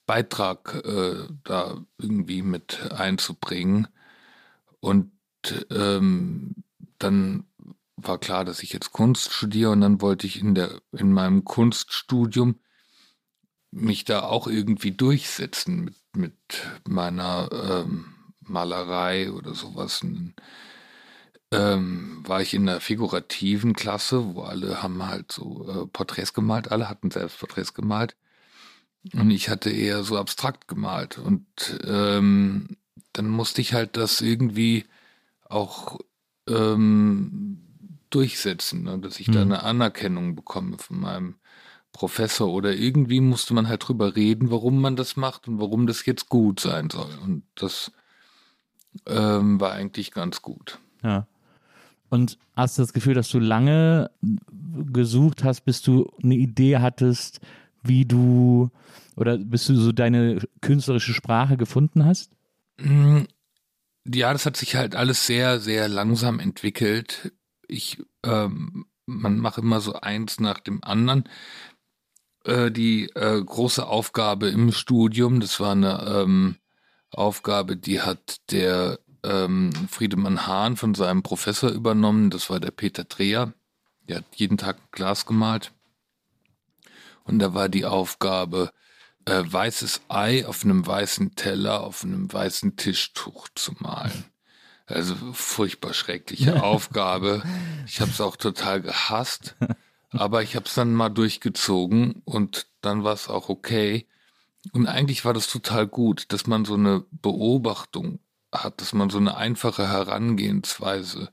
[0.07, 3.89] Beitrag äh, da irgendwie mit einzubringen.
[4.81, 5.13] Und
[5.71, 6.55] ähm,
[6.99, 7.45] dann
[7.97, 11.45] war klar, dass ich jetzt Kunst studiere und dann wollte ich in der in meinem
[11.45, 12.57] Kunststudium
[13.71, 16.35] mich da auch irgendwie durchsetzen mit, mit
[16.89, 18.07] meiner ähm,
[18.41, 20.03] Malerei oder sowas.
[21.51, 26.71] Ähm, war ich in der figurativen Klasse, wo alle haben halt so äh, Porträts gemalt,
[26.71, 28.17] alle hatten selbst Porträts gemalt.
[29.15, 31.19] Und ich hatte eher so abstrakt gemalt.
[31.19, 31.47] Und
[31.87, 32.77] ähm,
[33.13, 34.85] dann musste ich halt das irgendwie
[35.49, 35.99] auch
[36.49, 37.61] ähm,
[38.11, 38.99] durchsetzen, ne?
[38.99, 39.53] dass ich da Mhm.
[39.53, 41.38] eine Anerkennung bekomme von meinem
[41.99, 46.07] Professor oder irgendwie musste man halt drüber reden, warum man das macht und warum das
[46.07, 47.11] jetzt gut sein soll.
[47.25, 47.91] Und das
[49.07, 50.79] ähm, war eigentlich ganz gut.
[51.03, 51.27] Ja.
[52.09, 54.13] Und hast du das Gefühl, dass du lange
[54.93, 57.41] gesucht hast, bis du eine Idee hattest,
[57.83, 58.71] wie du
[59.17, 62.31] oder bis du so deine künstlerische Sprache gefunden hast?
[62.79, 63.23] Mm,
[64.07, 67.33] Ja, das hat sich halt alles sehr, sehr langsam entwickelt.
[67.67, 71.25] Ich, ähm, man macht immer so eins nach dem anderen.
[72.49, 76.57] Äh, die äh, große Aufgabe im Studium, das war eine ähm,
[77.11, 82.31] Aufgabe, die hat der ähm, Friedemann Hahn von seinem Professor übernommen.
[82.31, 83.53] Das war der Peter Dreher.
[84.09, 85.73] Der hat jeden Tag ein Glas gemalt.
[87.25, 88.73] Und da war die Aufgabe,
[89.27, 94.25] äh, weißes Ei auf einem weißen Teller auf einem weißen Tischtuch zu malen.
[94.87, 97.43] Also furchtbar schreckliche Aufgabe.
[97.87, 99.55] Ich habe es auch total gehasst,
[100.13, 104.07] aber ich habe es dann mal durchgezogen und dann war es auch okay.
[104.73, 108.21] Und eigentlich war das total gut, dass man so eine Beobachtung
[108.53, 111.31] hat, dass man so eine einfache Herangehensweise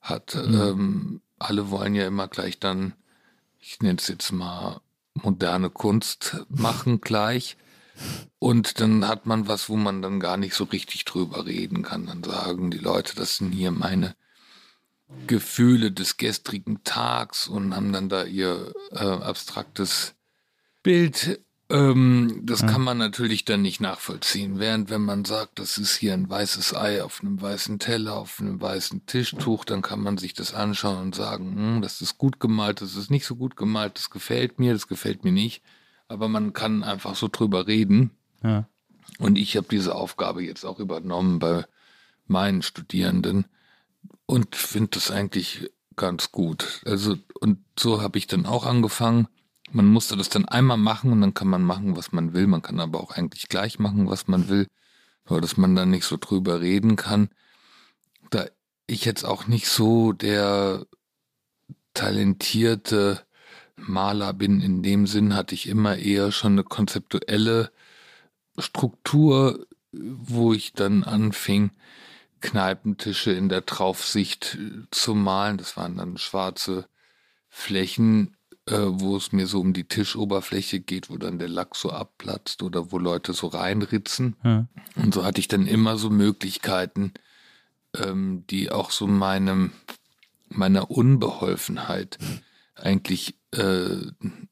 [0.00, 0.34] hat.
[0.34, 0.60] Mhm.
[0.60, 2.94] Ähm, alle wollen ja immer gleich dann,
[3.60, 4.80] ich nenne es jetzt mal
[5.14, 7.56] moderne Kunst machen gleich.
[8.38, 12.06] Und dann hat man was, wo man dann gar nicht so richtig drüber reden kann.
[12.06, 14.14] Dann sagen die Leute, das sind hier meine
[15.26, 20.14] Gefühle des gestrigen Tags und haben dann da ihr äh, abstraktes
[20.82, 21.40] Bild
[21.70, 22.66] ähm, das ja.
[22.66, 24.58] kann man natürlich dann nicht nachvollziehen.
[24.58, 28.40] Während wenn man sagt, das ist hier ein weißes Ei auf einem weißen Teller, auf
[28.40, 32.40] einem weißen Tischtuch, dann kann man sich das anschauen und sagen, hm, das ist gut
[32.40, 35.62] gemalt, das ist nicht so gut gemalt, das gefällt mir, das gefällt mir nicht.
[36.06, 38.12] Aber man kann einfach so drüber reden.
[38.42, 38.66] Ja.
[39.18, 41.66] Und ich habe diese Aufgabe jetzt auch übernommen bei
[42.26, 43.44] meinen Studierenden
[44.28, 46.82] und finde das eigentlich ganz gut.
[46.84, 49.26] Also, und so habe ich dann auch angefangen
[49.72, 52.46] man musste das dann einmal machen und dann kann man machen, was man will.
[52.46, 54.66] Man kann aber auch eigentlich gleich machen, was man will,
[55.28, 57.30] nur dass man dann nicht so drüber reden kann.
[58.30, 58.46] Da
[58.86, 60.86] ich jetzt auch nicht so der
[61.94, 63.24] talentierte
[63.76, 67.70] Maler bin, in dem Sinn hatte ich immer eher schon eine konzeptuelle
[68.58, 71.70] Struktur, wo ich dann anfing,
[72.40, 74.58] Kneipentische in der Draufsicht
[74.90, 75.58] zu malen.
[75.58, 76.88] Das waren dann schwarze
[77.48, 78.36] Flächen
[78.70, 82.62] äh, wo es mir so um die Tischoberfläche geht, wo dann der Lack so abplatzt
[82.62, 84.36] oder wo Leute so reinritzen.
[84.44, 84.66] Ja.
[84.96, 87.14] Und so hatte ich dann immer so Möglichkeiten,
[87.96, 89.72] ähm, die auch so meinem,
[90.50, 92.18] meiner Unbeholfenheit
[92.74, 93.96] eigentlich äh,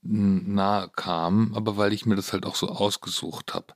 [0.00, 3.74] nahe kamen, aber weil ich mir das halt auch so ausgesucht habe.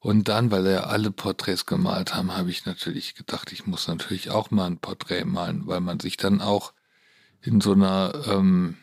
[0.00, 4.30] Und dann, weil er alle Porträts gemalt haben, habe ich natürlich gedacht, ich muss natürlich
[4.30, 6.72] auch mal ein Porträt malen, weil man sich dann auch
[7.42, 8.78] in so einer ähm,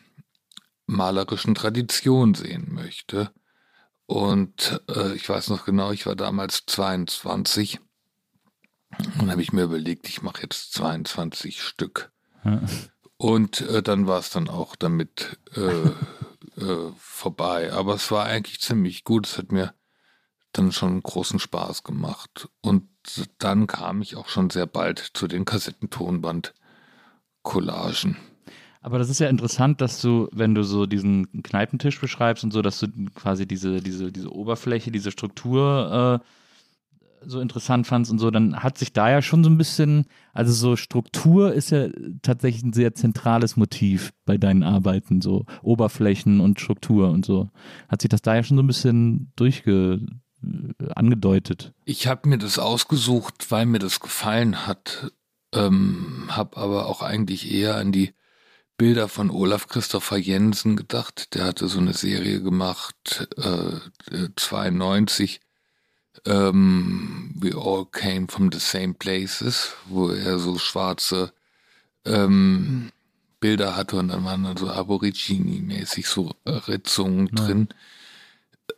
[0.86, 3.32] malerischen Tradition sehen möchte.
[4.06, 7.80] Und äh, ich weiß noch genau, ich war damals 22
[9.20, 12.12] und habe ich mir überlegt, ich mache jetzt 22 Stück.
[13.16, 17.72] Und äh, dann war es dann auch damit äh, äh, vorbei.
[17.72, 19.26] Aber es war eigentlich ziemlich gut.
[19.26, 19.74] Es hat mir
[20.58, 22.48] dann schon großen Spaß gemacht.
[22.60, 22.88] Und
[23.38, 28.16] dann kam ich auch schon sehr bald zu den Kassettentonband-Collagen.
[28.80, 32.62] Aber das ist ja interessant, dass du, wenn du so diesen Kneipentisch beschreibst und so,
[32.62, 36.26] dass du quasi diese, diese, diese Oberfläche, diese Struktur äh,
[37.26, 40.52] so interessant fandst und so, dann hat sich da ja schon so ein bisschen, also
[40.52, 41.88] so Struktur ist ja
[42.22, 47.50] tatsächlich ein sehr zentrales Motiv bei deinen Arbeiten, so Oberflächen und Struktur und so.
[47.88, 50.06] Hat sich das da ja schon so ein bisschen durchge
[50.94, 51.72] angedeutet?
[51.84, 55.12] Ich habe mir das ausgesucht, weil mir das gefallen hat,
[55.52, 58.14] ähm, habe aber auch eigentlich eher an die
[58.76, 61.34] Bilder von Olaf Christopher Jensen gedacht.
[61.34, 65.40] Der hatte so eine Serie gemacht, äh, 92,
[66.24, 71.32] ähm, We All Came from the Same Places, wo er so schwarze
[72.04, 72.92] ähm,
[73.40, 77.44] Bilder hatte und dann waren dann so Aborigine-mäßig so Ritzungen ja.
[77.44, 77.68] drin.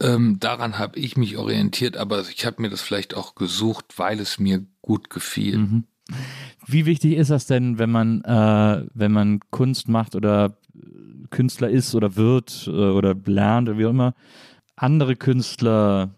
[0.01, 4.19] Ähm, daran habe ich mich orientiert, aber ich habe mir das vielleicht auch gesucht, weil
[4.19, 5.59] es mir gut gefiel.
[5.59, 5.85] Mhm.
[6.67, 10.57] Wie wichtig ist das denn, wenn man, äh, wenn man Kunst macht oder
[11.31, 14.15] Künstler ist oder wird äh, oder lernt oder wie auch immer,
[14.77, 16.11] andere Künstler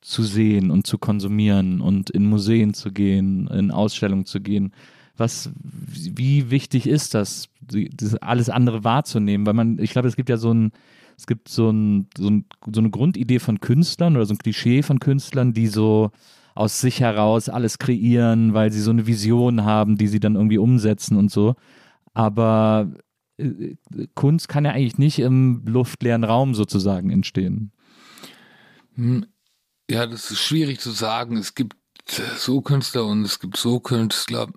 [0.00, 4.72] zu sehen und zu konsumieren und in Museen zu gehen, in Ausstellungen zu gehen?
[5.16, 9.46] Was, wie wichtig ist das, das alles andere wahrzunehmen?
[9.46, 10.72] Weil man, ich glaube, es gibt ja so ein,
[11.16, 14.82] es gibt so, ein, so, ein, so eine Grundidee von Künstlern oder so ein Klischee
[14.82, 16.10] von Künstlern, die so
[16.54, 20.58] aus sich heraus alles kreieren, weil sie so eine Vision haben, die sie dann irgendwie
[20.58, 21.54] umsetzen und so.
[22.14, 22.92] Aber
[23.38, 23.76] äh,
[24.14, 27.72] Kunst kann ja eigentlich nicht im luftleeren Raum sozusagen entstehen.
[28.94, 29.26] Hm,
[29.90, 31.36] ja, das ist schwierig zu sagen.
[31.36, 31.76] Es gibt
[32.36, 34.48] so Künstler und es gibt so Künstler.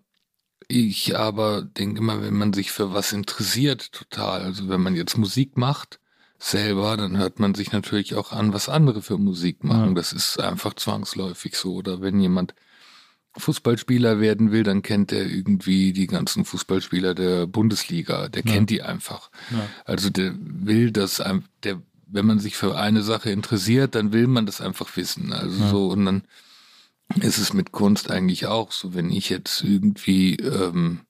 [0.67, 5.17] Ich aber denke immer, wenn man sich für was interessiert, total, also wenn man jetzt
[5.17, 5.99] Musik macht,
[6.45, 9.89] selber, dann hört man sich natürlich auch an, was andere für Musik machen.
[9.89, 9.93] Ja.
[9.95, 11.73] Das ist einfach zwangsläufig so.
[11.73, 12.53] Oder wenn jemand
[13.37, 18.29] Fußballspieler werden will, dann kennt er irgendwie die ganzen Fußballspieler der Bundesliga.
[18.29, 18.51] Der ja.
[18.51, 19.31] kennt die einfach.
[19.51, 19.67] Ja.
[19.85, 21.21] Also der will das,
[21.63, 25.33] der, wenn man sich für eine Sache interessiert, dann will man das einfach wissen.
[25.33, 26.23] Also so und dann
[27.21, 28.93] ist es mit Kunst eigentlich auch so.
[28.93, 31.01] Wenn ich jetzt irgendwie ähm,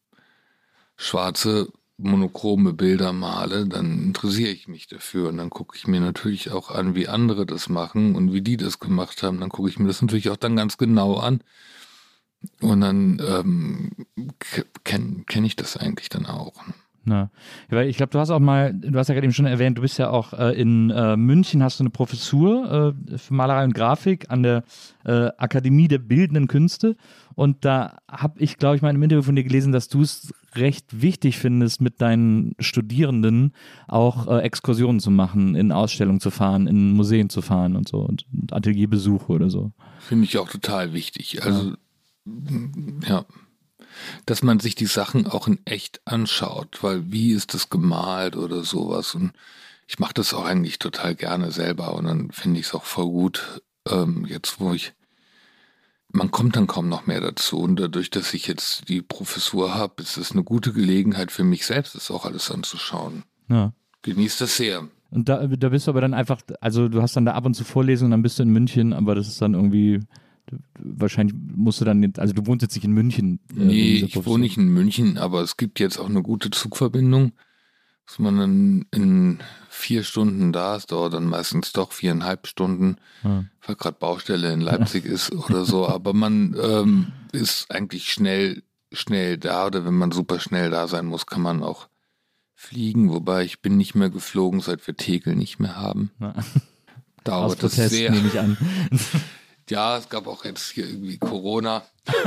[0.95, 1.67] schwarze
[1.98, 6.72] monochrome Bilder male, dann interessiere ich mich dafür und dann gucke ich mir natürlich auch
[6.72, 9.40] an, wie andere das machen und wie die das gemacht haben.
[9.40, 11.42] Dann gucke ich mir das natürlich auch dann ganz genau an
[12.62, 13.92] Und dann ähm,
[14.84, 16.64] kenne kenn ich das eigentlich dann auch.
[17.08, 17.30] Na,
[17.70, 19.84] weil ich glaube, du hast auch mal, du hast ja gerade eben schon erwähnt, du
[19.84, 23.76] bist ja auch äh, in äh, München, hast du eine Professur äh, für Malerei und
[23.76, 24.63] Grafik an der
[25.06, 26.96] äh, Akademie der Bildenden Künste.
[27.36, 30.02] Und da habe ich, glaube ich, mal in einem Interview von dir gelesen, dass du
[30.02, 33.54] es recht wichtig findest, mit deinen Studierenden
[33.88, 38.00] auch äh, Exkursionen zu machen, in Ausstellungen zu fahren, in Museen zu fahren und so
[38.00, 39.74] und, und Atelierbesuche oder so.
[40.00, 41.44] Finde ich auch total wichtig.
[41.44, 41.74] Also,
[42.26, 43.10] ja.
[43.10, 43.26] ja
[44.26, 48.64] dass man sich die Sachen auch in echt anschaut, weil wie ist das gemalt oder
[48.64, 49.16] sowas.
[49.16, 49.34] Und
[49.88, 53.06] ich mache das auch eigentlich total gerne selber und dann finde ich es auch voll
[53.06, 54.94] gut, ähm, jetzt wo ich,
[56.10, 60.02] man kommt dann kaum noch mehr dazu und dadurch, dass ich jetzt die Professur habe,
[60.02, 63.24] ist es eine gute Gelegenheit für mich selbst, das auch alles anzuschauen.
[63.50, 63.74] Ja.
[64.02, 64.88] Genießt das sehr.
[65.12, 67.54] Und da, da bist du aber dann einfach, also du hast dann da ab und
[67.54, 70.02] zu Vorlesungen, dann bist du in München, aber das ist dann irgendwie
[70.80, 73.40] wahrscheinlich musst du dann, also du wohnst jetzt nicht in München.
[73.52, 77.34] Äh, nee, ich wohne nicht in München, aber es gibt jetzt auch eine gute Zugverbindung,
[78.06, 83.46] dass man dann in vier Stunden da ist, dauert dann meistens doch viereinhalb Stunden, ja.
[83.66, 89.38] weil gerade Baustelle in Leipzig ist oder so, aber man ähm, ist eigentlich schnell, schnell
[89.38, 91.88] da oder wenn man super schnell da sein muss, kann man auch
[92.54, 96.12] fliegen, wobei ich bin nicht mehr geflogen, seit wir Tegel nicht mehr haben.
[96.20, 96.34] Ja.
[97.24, 98.12] Dauert das sehr.
[98.12, 98.58] nehme ich an.
[99.69, 101.84] Ja, es gab auch jetzt hier irgendwie Corona.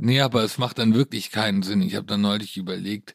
[0.00, 1.82] nee, aber es macht dann wirklich keinen Sinn.
[1.82, 3.14] Ich habe dann neulich überlegt,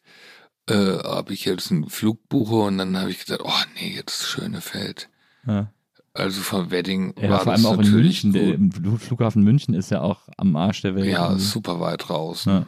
[0.70, 4.26] äh, ob ich jetzt einen Flug buche und dann habe ich gesagt, oh nee, jetzt
[4.26, 5.10] Schönefeld.
[5.46, 5.72] Ja.
[6.14, 8.34] Also von Wedding ja, war vor allem auch in München.
[8.34, 8.58] Der,
[9.00, 11.08] Flughafen München ist ja auch am Arsch der Welt.
[11.08, 12.46] Ja, super weit raus.
[12.46, 12.68] Ja.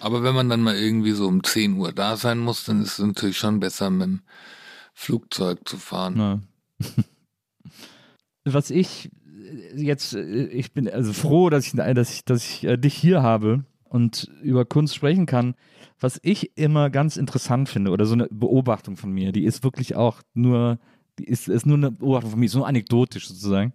[0.00, 2.98] Aber wenn man dann mal irgendwie so um 10 Uhr da sein muss, dann ist
[2.98, 4.22] es natürlich schon besser, mit dem
[4.94, 6.18] Flugzeug zu fahren.
[6.18, 6.40] Ja.
[8.44, 9.10] was ich
[9.74, 13.64] jetzt, ich bin also froh, dass ich, dass ich, dass ich äh, dich hier habe
[13.84, 15.54] und über Kunst sprechen kann.
[16.00, 19.94] Was ich immer ganz interessant finde oder so eine Beobachtung von mir, die ist wirklich
[19.94, 20.78] auch nur,
[21.18, 23.72] die ist, ist nur eine Beobachtung von mir, so anekdotisch sozusagen.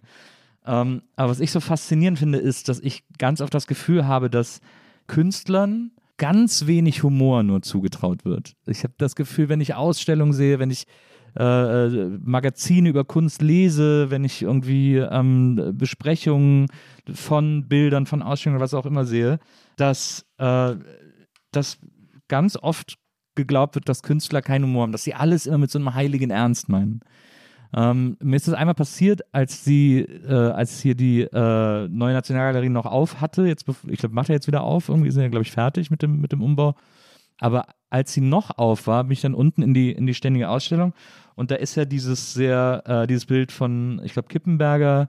[0.66, 4.28] Ähm, aber was ich so faszinierend finde, ist, dass ich ganz oft das Gefühl habe,
[4.28, 4.60] dass
[5.06, 8.54] Künstlern ganz wenig Humor nur zugetraut wird.
[8.66, 10.84] Ich habe das Gefühl, wenn ich Ausstellungen sehe, wenn ich
[11.36, 16.66] äh, äh, Magazine über Kunst lese, wenn ich irgendwie ähm, Besprechungen
[17.12, 19.38] von Bildern, von Ausstellungen, was auch immer sehe,
[19.76, 20.74] dass, äh,
[21.52, 21.78] dass
[22.28, 22.96] ganz oft
[23.34, 26.30] geglaubt wird, dass Künstler keinen Humor haben, dass sie alles immer mit so einem heiligen
[26.30, 27.00] Ernst meinen.
[27.74, 32.70] Ähm, mir ist das einmal passiert, als sie, äh, als hier die äh, neue Nationalgalerie
[32.70, 33.46] noch auf hatte.
[33.46, 34.88] Jetzt, ich glaube, macht er jetzt wieder auf.
[34.88, 36.74] Irgendwie sind ja, glaube ich, fertig mit dem, mit dem Umbau.
[37.38, 40.48] Aber als sie noch auf war, bin ich dann unten in die, in die ständige
[40.48, 40.92] Ausstellung
[41.38, 45.08] und da ist ja dieses sehr, äh, dieses Bild von, ich glaube, Kippenberger,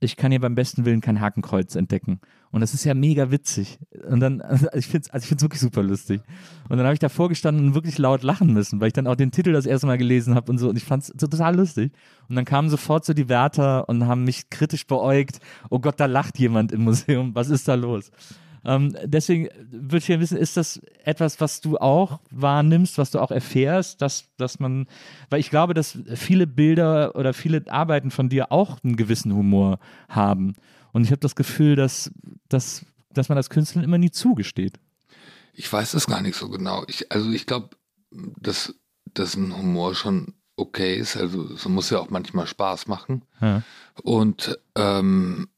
[0.00, 2.20] ich kann hier beim besten Willen kein Hakenkreuz entdecken.
[2.50, 3.78] Und das ist ja mega witzig.
[4.08, 6.20] Und dann, also ich finde es also wirklich super lustig.
[6.68, 9.16] Und dann habe ich davor gestanden und wirklich laut lachen müssen, weil ich dann auch
[9.16, 10.68] den Titel das erste Mal gelesen habe und so.
[10.68, 11.92] Und ich fand es total lustig.
[12.28, 15.40] Und dann kamen sofort so die Wärter und haben mich kritisch beäugt.
[15.70, 17.34] Oh Gott, da lacht jemand im Museum.
[17.34, 18.10] Was ist da los?
[18.64, 23.18] Ähm, deswegen würde ich gerne wissen, ist das etwas, was du auch wahrnimmst, was du
[23.18, 24.86] auch erfährst, dass, dass man,
[25.30, 29.78] weil ich glaube, dass viele Bilder oder viele Arbeiten von dir auch einen gewissen Humor
[30.08, 30.54] haben.
[30.92, 32.10] Und ich habe das Gefühl, dass,
[32.48, 34.78] dass, dass man das Künstlern immer nie zugesteht.
[35.52, 36.84] Ich weiß es gar nicht so genau.
[36.86, 37.70] Ich, also ich glaube,
[38.10, 38.74] dass,
[39.14, 41.16] dass ein Humor schon okay ist.
[41.16, 43.22] Also es muss ja auch manchmal Spaß machen.
[43.40, 43.62] Ja.
[44.02, 45.48] Und ähm,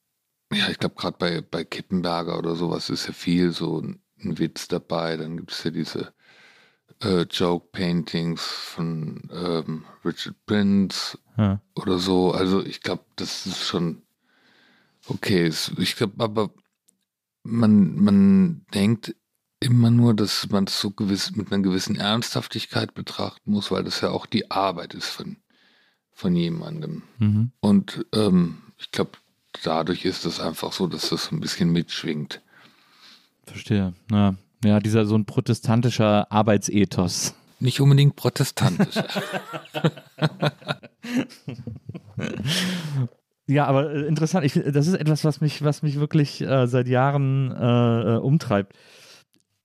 [0.53, 4.39] ja, ich glaube, gerade bei, bei Kippenberger oder sowas ist ja viel so ein, ein
[4.39, 5.17] Witz dabei.
[5.17, 6.13] Dann gibt es ja diese
[7.03, 11.61] äh, Joke-Paintings von ähm, Richard Prince ja.
[11.75, 12.33] oder so.
[12.33, 14.03] Also ich glaube, das ist schon
[15.07, 15.51] okay.
[15.79, 16.51] Ich glaube aber,
[17.43, 19.15] man, man denkt
[19.61, 24.01] immer nur, dass man es so gewiss, mit einer gewissen Ernsthaftigkeit betrachten muss, weil das
[24.01, 25.37] ja auch die Arbeit ist von,
[26.13, 27.03] von jemandem.
[27.19, 27.53] Mhm.
[27.61, 29.13] Und ähm, ich glaube,
[29.63, 32.41] dadurch ist es einfach so, dass das ein bisschen mitschwingt.
[33.47, 33.95] Verstehe.
[34.11, 34.35] Ja,
[34.65, 37.35] ja dieser so ein protestantischer Arbeitsethos.
[37.59, 38.95] Nicht unbedingt protestantisch.
[43.47, 44.47] ja, aber äh, interessant.
[44.47, 48.75] Ich, das ist etwas, was mich, was mich wirklich äh, seit Jahren äh, äh, umtreibt.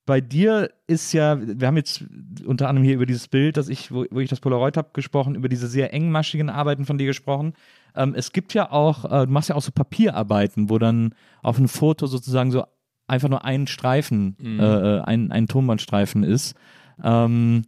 [0.06, 2.04] Bei dir ist ja, wir haben jetzt
[2.46, 5.34] unter anderem hier über dieses Bild, das ich, wo, wo ich das Polaroid habe, gesprochen,
[5.34, 7.54] über diese sehr engmaschigen Arbeiten von dir gesprochen.
[7.96, 11.58] Ähm, es gibt ja auch, äh, du machst ja auch so Papierarbeiten, wo dann auf
[11.58, 12.64] einem Foto sozusagen so
[13.08, 14.60] einfach nur ein Streifen, mhm.
[14.60, 16.54] äh, äh ein, ein Tonbandstreifen ist.
[17.02, 17.64] Ähm,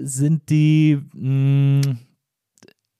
[0.00, 1.98] sind die, mh, mm,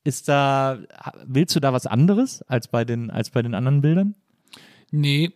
[0.05, 0.79] ist da,
[1.25, 4.15] willst du da was anderes als bei den, als bei den anderen Bildern?
[4.91, 5.33] Nee,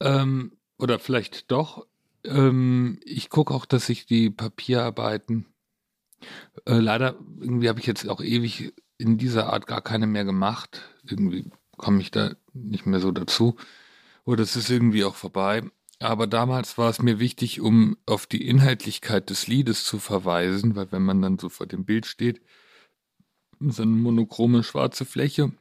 [0.00, 1.86] ähm, oder vielleicht doch.
[2.28, 5.46] Ähm, ich gucke auch, dass ich die Papierarbeiten,
[6.66, 10.82] äh, leider, irgendwie habe ich jetzt auch ewig in dieser Art gar keine mehr gemacht.
[11.04, 13.56] Irgendwie komme ich da nicht mehr so dazu.
[14.24, 15.62] Oder es ist irgendwie auch vorbei.
[16.00, 20.92] Aber damals war es mir wichtig, um auf die Inhaltlichkeit des Liedes zu verweisen, weil
[20.92, 22.40] wenn man dann so vor dem Bild steht,
[23.58, 25.52] so eine monochrome schwarze Fläche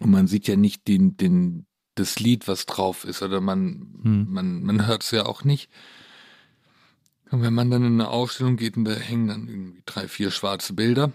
[0.00, 4.26] und man sieht ja nicht den, den, das Lied, was drauf ist, oder man, hm.
[4.30, 5.70] man, man hört es ja auch nicht.
[7.30, 10.30] Und wenn man dann in eine Ausstellung geht und da hängen dann irgendwie drei, vier
[10.30, 11.12] schwarze Bilder,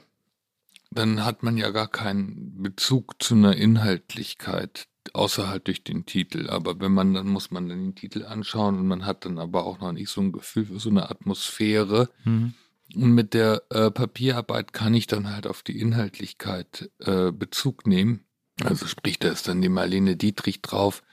[0.91, 6.49] dann hat man ja gar keinen Bezug zu einer Inhaltlichkeit, außer halt durch den Titel.
[6.49, 9.65] Aber wenn man, dann muss man dann den Titel anschauen und man hat dann aber
[9.65, 12.09] auch noch nicht so ein Gefühl für so eine Atmosphäre.
[12.23, 12.53] Mhm.
[12.93, 18.25] Und mit der äh, Papierarbeit kann ich dann halt auf die Inhaltlichkeit äh, Bezug nehmen.
[18.63, 21.03] Also sprich, da ist dann die Marlene Dietrich drauf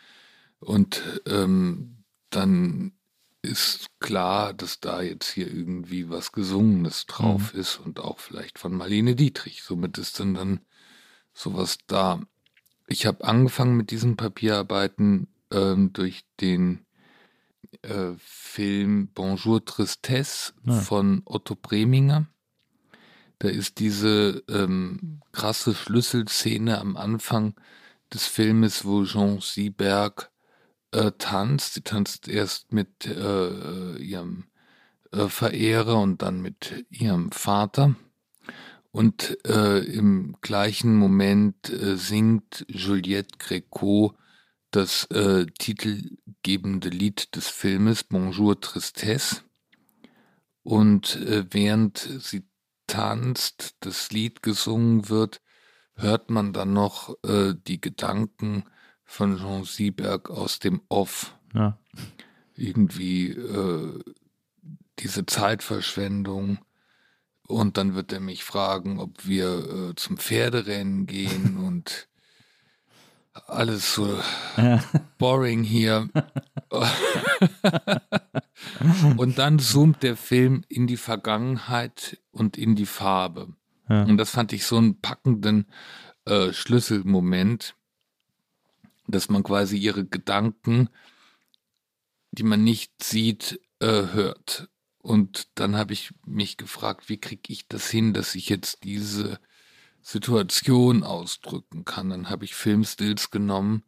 [0.61, 2.93] und ähm, dann
[3.43, 7.61] ist klar, dass da jetzt hier irgendwie was Gesungenes drauf mhm.
[7.61, 9.63] ist und auch vielleicht von Marlene Dietrich.
[9.63, 10.61] Somit ist dann dann
[11.35, 12.21] sowas da.
[12.87, 16.87] Ich habe angefangen mit diesen Papierarbeiten ähm, durch den
[17.83, 20.75] äh, Film Bonjour Tristesse ja.
[20.75, 22.29] von Otto Preminger.
[23.41, 27.55] Da ist diese ähm, krasse Schlüsselszene am Anfang
[28.13, 30.32] des Filmes, wo Jean Sieberg
[30.93, 31.75] äh, tanzt.
[31.75, 34.45] Sie tanzt erst mit äh, ihrem
[35.13, 37.97] äh, Verehrer und dann mit ihrem Vater.
[38.91, 44.15] Und äh, im gleichen Moment äh, singt Juliette Greco
[44.71, 49.43] das äh, titelgebende Lied des Filmes Bonjour Tristesse.
[50.63, 52.45] Und äh, während sie
[52.87, 55.41] tanzt, das Lied gesungen wird,
[55.95, 58.65] hört man dann noch äh, die Gedanken
[59.13, 61.37] von Jean Sieberg aus dem Off.
[61.53, 61.79] Ja.
[62.57, 64.01] Irgendwie äh,
[65.01, 66.59] diese Zeitverschwendung.
[67.47, 72.09] Und dann wird er mich fragen, ob wir äh, zum Pferderennen gehen und
[73.47, 74.19] alles so
[74.57, 74.83] ja.
[75.19, 76.09] boring hier.
[79.19, 83.55] und dann zoomt der Film in die Vergangenheit und in die Farbe.
[83.91, 84.05] Ja.
[84.05, 85.67] Und das fand ich so einen packenden
[86.25, 87.75] äh, Schlüsselmoment,
[89.07, 90.89] dass man quasi ihre Gedanken,
[92.31, 94.69] die man nicht sieht, äh, hört.
[94.99, 99.41] Und dann habe ich mich gefragt, wie kriege ich das hin, dass ich jetzt diese
[100.01, 102.11] Situation ausdrücken kann.
[102.11, 103.85] Dann habe ich Filmstills genommen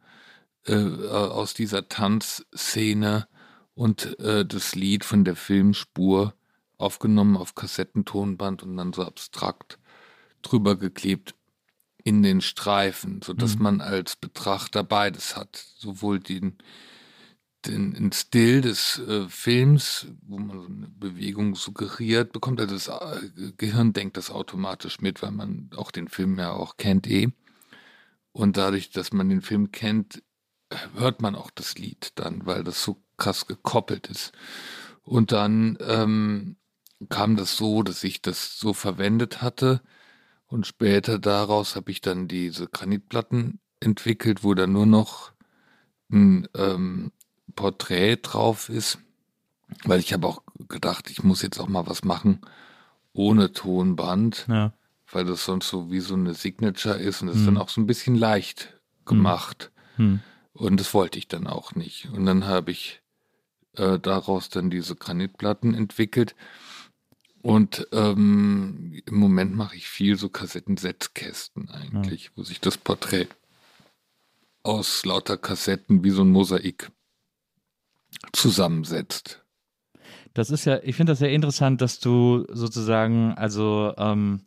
[0.67, 3.29] äh, aus dieser Tanzszene
[3.75, 6.35] und äh, das Lied von der Filmspur
[6.79, 9.79] aufgenommen auf Kassettentonband und dann so abstrakt
[10.43, 11.35] drüber geklebt
[12.05, 13.63] in den Streifen, so dass mhm.
[13.63, 16.59] man als Betrachter beides hat, sowohl den
[17.67, 22.61] den, den Still des äh, Films, wo man so eine Bewegung suggeriert bekommt.
[22.61, 26.77] Also das äh, Gehirn denkt das automatisch mit, weil man auch den Film ja auch
[26.77, 27.29] kennt eh.
[28.33, 30.23] Und dadurch, dass man den Film kennt,
[30.95, 34.33] hört man auch das Lied dann, weil das so krass gekoppelt ist.
[35.03, 36.57] Und dann ähm,
[37.09, 39.81] kam das so, dass ich das so verwendet hatte.
[40.55, 45.33] Und später daraus habe ich dann diese Granitplatten entwickelt, wo dann nur noch
[46.13, 47.11] ein ähm,
[47.57, 49.01] Porträt drauf ist,
[49.83, 52.39] weil ich habe auch gedacht, ich muss jetzt auch mal was machen
[53.13, 54.73] ohne Tonband, ja.
[55.11, 57.43] weil das sonst so wie so eine Signature ist und das hm.
[57.43, 59.73] ist dann auch so ein bisschen leicht gemacht.
[59.97, 60.07] Hm.
[60.07, 60.21] hm.
[60.53, 62.11] Und das wollte ich dann auch nicht.
[62.13, 63.03] Und dann habe ich
[63.73, 66.37] äh, daraus dann diese Granitplatten entwickelt.
[67.45, 72.30] Und ähm, im Moment mache ich viel so Kassettensetzkästen eigentlich, ja.
[72.36, 73.28] wo sich das Porträt
[74.62, 76.90] aus lauter Kassetten wie so ein Mosaik
[78.32, 79.45] zusammensetzt.
[80.32, 84.40] Das ist ja, ich finde das sehr interessant, dass du sozusagen, also ähm,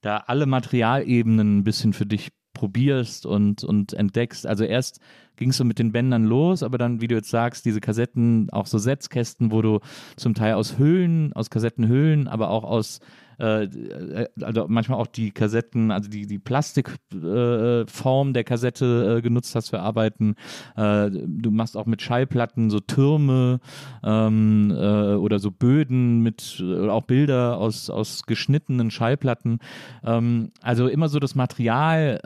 [0.00, 4.44] da alle Materialebenen ein bisschen für dich probierst und, und entdeckst.
[4.46, 5.00] Also erst
[5.36, 8.50] ging es so mit den Bändern los, aber dann, wie du jetzt sagst, diese Kassetten,
[8.50, 9.78] auch so Setzkästen, wo du
[10.16, 12.98] zum Teil aus Hüllen, aus Kassettenhüllen, aber auch aus
[13.38, 19.22] äh, äh, also manchmal auch die Kassetten, also die, die Plastikform äh, der Kassette äh,
[19.22, 20.34] genutzt hast für Arbeiten.
[20.76, 23.60] Äh, du machst auch mit Schallplatten so Türme
[24.02, 29.60] ähm, äh, oder so Böden mit auch Bilder aus, aus geschnittenen Schallplatten.
[30.04, 32.20] Ähm, also immer so das Material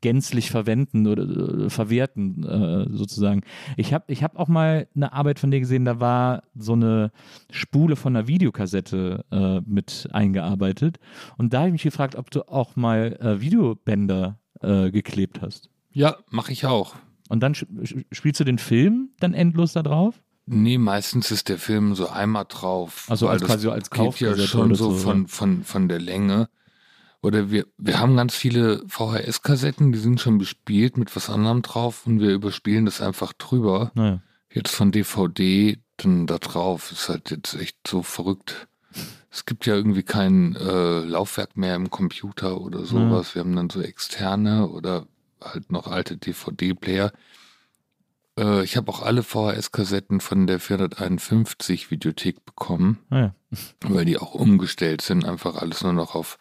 [0.00, 3.42] gänzlich verwenden oder verwerten, sozusagen.
[3.76, 7.10] Ich habe ich hab auch mal eine Arbeit von dir gesehen, da war so eine
[7.50, 10.98] Spule von einer Videokassette äh, mit eingearbeitet.
[11.38, 15.70] Und da habe ich mich gefragt, ob du auch mal äh, Videobänder äh, geklebt hast.
[15.90, 16.96] Ja, mache ich auch.
[17.28, 20.20] Und dann spielst du den Film dann endlos da drauf?
[20.46, 23.06] Nee, meistens ist der Film so einmal drauf.
[23.08, 26.48] Also als quasi als geht ja schon so, von, von, von der Länge.
[27.22, 32.06] Oder wir, wir haben ganz viele VHS-Kassetten, die sind schon bespielt mit was anderem drauf
[32.06, 33.92] und wir überspielen das einfach drüber.
[33.94, 34.20] Naja.
[34.52, 38.68] Jetzt von DVD dann da drauf ist halt jetzt echt so verrückt.
[39.30, 43.28] Es gibt ja irgendwie kein äh, Laufwerk mehr im Computer oder sowas.
[43.28, 43.34] Ja.
[43.36, 45.06] Wir haben dann so externe oder
[45.40, 47.12] halt noch alte DVD-Player.
[48.38, 53.34] Äh, ich habe auch alle VHS-Kassetten von der 451 Videothek bekommen, ah ja.
[53.82, 56.38] weil die auch umgestellt sind, einfach alles nur noch auf,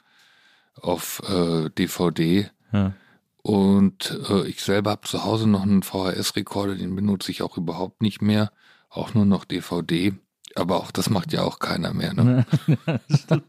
[0.81, 2.49] auf äh, DVD.
[2.71, 2.93] Ja.
[3.41, 8.01] Und äh, ich selber habe zu Hause noch einen VHS-Rekorder, den benutze ich auch überhaupt
[8.01, 8.51] nicht mehr,
[8.89, 10.13] auch nur noch DVD.
[10.55, 12.13] Aber auch das macht ja auch keiner mehr.
[12.13, 12.45] Ne?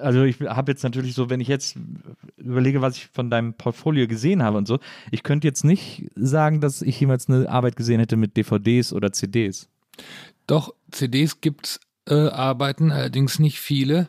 [0.00, 1.76] also ich habe jetzt natürlich so, wenn ich jetzt
[2.36, 4.78] überlege, was ich von deinem Portfolio gesehen habe und so,
[5.10, 9.12] ich könnte jetzt nicht sagen, dass ich jemals eine Arbeit gesehen hätte mit DVDs oder
[9.12, 9.68] CDs.
[10.46, 14.08] Doch, CDs gibt's äh, Arbeiten, allerdings nicht viele.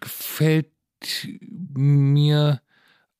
[0.00, 0.66] Gefällt
[1.48, 2.60] mir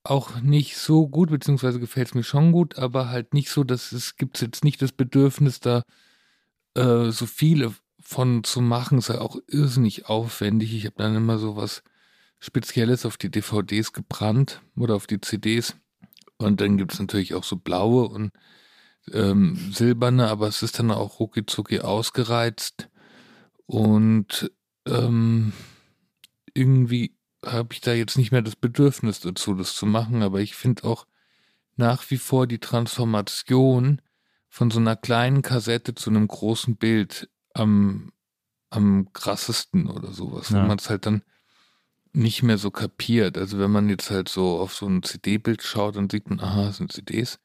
[0.03, 3.93] auch nicht so gut, beziehungsweise gefällt es mir schon gut, aber halt nicht so, dass
[3.93, 5.83] es gibt jetzt nicht das Bedürfnis, da
[6.79, 10.75] äh, so viele von zu machen, ja auch irrsinnig aufwendig.
[10.75, 11.83] Ich habe dann immer so was
[12.39, 15.77] Spezielles auf die DVDs gebrannt oder auf die CDs.
[16.37, 18.31] Und dann gibt es natürlich auch so blaue und
[19.13, 22.89] ähm, silberne, aber es ist dann auch rucki ausgereizt.
[23.67, 24.51] Und
[24.87, 25.53] ähm,
[26.55, 30.23] irgendwie habe ich da jetzt nicht mehr das Bedürfnis dazu, das zu machen.
[30.23, 31.07] Aber ich finde auch
[31.77, 34.01] nach wie vor die Transformation
[34.59, 38.11] von so einer kleinen Kassette zu einem großen Bild am,
[38.71, 40.51] am krassesten oder sowas.
[40.51, 40.57] Ja.
[40.57, 41.23] Wenn man es halt dann
[42.13, 43.39] nicht mehr so kapiert.
[43.39, 46.71] Also wenn man jetzt halt so auf so ein CD-Bild schaut, dann sieht man, aha,
[46.71, 47.39] es sind CDs.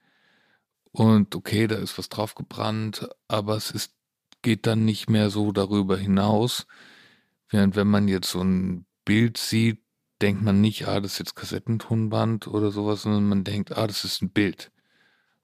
[0.92, 3.94] Und okay, da ist was drauf gebrannt, aber es ist,
[4.42, 6.66] geht dann nicht mehr so darüber hinaus.
[7.48, 9.84] Während wenn man jetzt so ein Bild sieht,
[10.24, 14.04] denkt man nicht, ah, das ist jetzt Kassettentonband oder sowas, sondern man denkt, ah, das
[14.04, 14.72] ist ein Bild.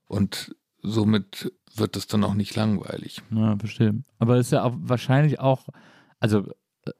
[0.07, 3.21] Und somit wird es dann auch nicht langweilig.
[3.31, 4.01] Ja, verstehe.
[4.17, 5.67] Aber es ist ja auch wahrscheinlich auch,
[6.19, 6.47] also
[6.85, 6.91] äh,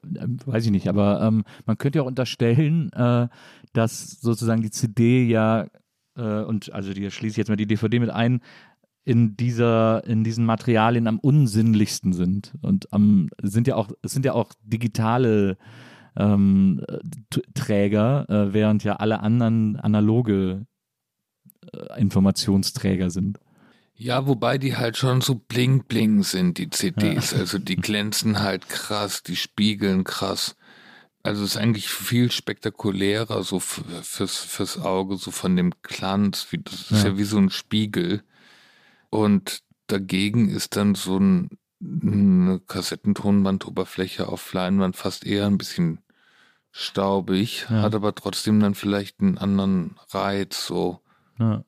[0.46, 3.28] weiß ich nicht, aber ähm, man könnte ja auch unterstellen, äh,
[3.74, 5.68] dass sozusagen die CD ja,
[6.16, 8.42] äh, und also die schließe ich jetzt mal die DVD mit ein,
[9.06, 12.54] in dieser, in diesen Materialien am unsinnlichsten sind.
[12.62, 15.58] Und am, sind ja auch, es sind ja auch digitale
[16.16, 16.86] ähm,
[17.54, 20.66] Träger, äh, während ja alle anderen analoge
[21.74, 23.40] äh, Informationsträger sind.
[24.02, 27.32] Ja, wobei die halt schon so bling bling sind, die CDs.
[27.32, 27.40] Ja.
[27.40, 30.56] Also die glänzen halt krass, die spiegeln krass.
[31.22, 36.48] Also es ist eigentlich viel spektakulärer so fürs, fürs Auge, so von dem Glanz.
[36.52, 37.10] Wie, das ist ja.
[37.10, 38.24] ja wie so ein Spiegel.
[39.10, 41.50] Und dagegen ist dann so ein,
[41.82, 46.00] eine Kassettentonbandoberfläche auf Leinwand fast eher ein bisschen
[46.72, 47.82] staubig, ja.
[47.82, 51.02] hat aber trotzdem dann vielleicht einen anderen Reiz, so.
[51.38, 51.66] Ja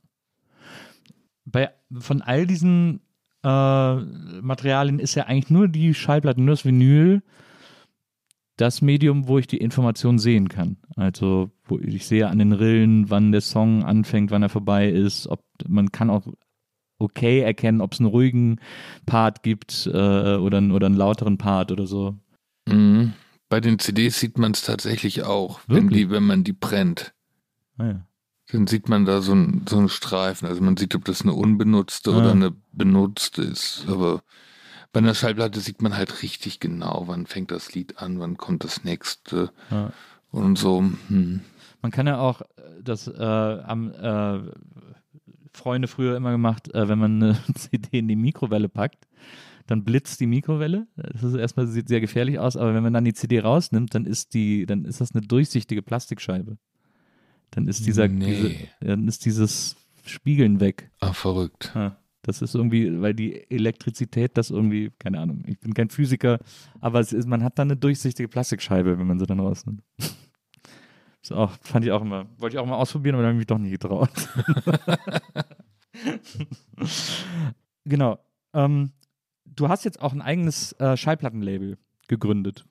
[1.46, 3.02] bei, von all diesen
[3.44, 7.22] äh, Materialien ist ja eigentlich nur die Schallplatte, nur das Vinyl
[8.62, 10.78] das Medium, wo ich die Information sehen kann.
[10.96, 15.28] Also, wo ich sehe an den Rillen, wann der Song anfängt, wann er vorbei ist,
[15.28, 16.28] ob man kann auch
[17.00, 18.60] okay erkennen, ob es einen ruhigen
[19.08, 22.16] Part gibt äh, oder, oder einen lauteren Part oder so.
[22.68, 23.14] Mhm.
[23.50, 27.14] Bei den CDs sieht man es tatsächlich auch, wenn, die, wenn man die brennt.
[27.78, 28.08] Ah, ja.
[28.52, 30.48] Dann sieht man da so, ein, so einen Streifen.
[30.48, 32.18] Also man sieht, ob das eine unbenutzte ja.
[32.18, 33.86] oder eine benutzte ist.
[33.88, 34.24] Aber
[34.92, 38.64] bei einer Schallplatte sieht man halt richtig genau, wann fängt das Lied an, wann kommt
[38.64, 39.94] das nächste ja.
[40.32, 40.84] und so.
[41.08, 41.42] Hm.
[41.82, 42.46] Man kann ja auch äh,
[42.84, 44.40] das äh, am äh,
[45.54, 49.08] Freunde früher immer gemacht, äh, wenn man eine CD in die Mikrowelle packt,
[49.68, 50.88] dann blitzt die Mikrowelle.
[50.96, 54.06] Das ist erstmal sieht sehr gefährlich aus, aber wenn man dann die CD rausnimmt, dann
[54.06, 56.58] ist die, dann ist das eine durchsichtige Plastikscheibe.
[57.52, 58.26] Dann ist dieser, nee.
[58.26, 59.76] diese, dann ist dieses
[60.06, 60.90] Spiegeln weg.
[61.00, 61.72] Ah, verrückt.
[61.76, 66.40] Ja, das ist irgendwie, weil die Elektrizität das irgendwie, keine Ahnung, ich bin kein Physiker,
[66.80, 69.84] aber es ist, man hat dann eine durchsichtige Plastikscheibe, wenn man sie dann rausnimmt.
[71.24, 73.42] Das auch, fand ich auch immer, wollte ich auch mal ausprobieren, aber dann habe ich
[73.42, 74.10] mich doch nicht getraut.
[77.86, 78.18] genau.
[78.56, 78.92] Ähm,
[79.46, 81.78] du hast jetzt auch ein eigenes äh, Schallplattenlabel
[82.08, 82.66] gegründet.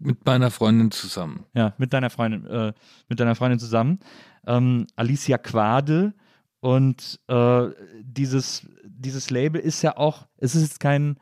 [0.00, 1.44] Mit meiner Freundin zusammen.
[1.54, 2.72] Ja, mit deiner Freundin, äh,
[3.08, 4.00] mit deiner Freundin zusammen.
[4.46, 6.14] Ähm, Alicia Quade.
[6.60, 7.68] Und äh,
[8.02, 11.18] dieses, dieses Label ist ja auch, es ist jetzt kein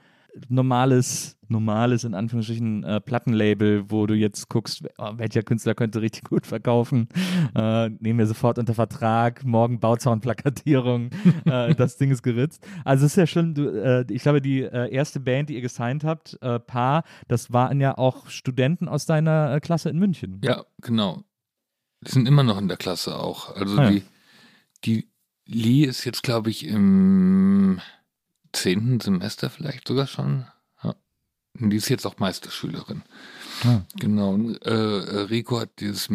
[0.48, 6.24] normales, normales, in Anführungsstrichen, äh, Plattenlabel, wo du jetzt guckst, oh, welcher Künstler könnte richtig
[6.24, 7.08] gut verkaufen.
[7.54, 11.10] Äh, nehmen wir sofort unter Vertrag, morgen Bauzaunplakatierung,
[11.46, 12.66] äh, das Ding ist geritzt.
[12.84, 15.62] Also es ist ja schon, du, äh, ich glaube, die äh, erste Band, die ihr
[15.62, 20.40] gesigned habt, äh, Paar, das waren ja auch Studenten aus deiner Klasse in München.
[20.44, 21.22] Ja, genau.
[22.06, 23.56] Die sind immer noch in der Klasse auch.
[23.56, 23.90] Also Ah, ja.
[23.90, 24.02] die,
[24.84, 25.08] die
[25.46, 27.80] Lee ist jetzt, glaube ich, im
[28.52, 30.46] zehnten Semester vielleicht sogar schon.
[30.82, 30.94] Ja.
[31.60, 33.02] Und die ist jetzt auch Meisterschülerin.
[33.64, 33.80] Ah.
[33.98, 34.34] Genau.
[34.34, 36.08] Und, äh, Rico hat dieses,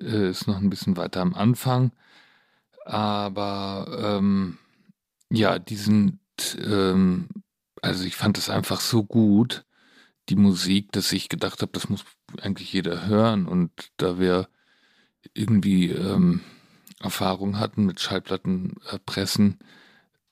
[0.00, 1.92] äh, ist noch ein bisschen weiter am Anfang.
[2.84, 4.58] Aber ähm,
[5.30, 6.18] ja, die sind,
[6.58, 7.28] ähm,
[7.82, 9.64] also ich fand es einfach so gut,
[10.28, 12.04] die Musik, dass ich gedacht habe, das muss
[12.40, 13.46] eigentlich jeder hören.
[13.46, 14.48] Und da wir
[15.34, 16.40] irgendwie ähm,
[17.00, 19.64] Erfahrung hatten mit Schallplattenpressen, äh,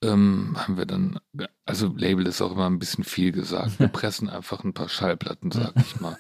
[0.03, 1.19] ähm, haben wir dann,
[1.65, 3.79] also Label ist auch immer ein bisschen viel gesagt.
[3.79, 6.17] Wir pressen einfach ein paar Schallplatten, sag ich mal.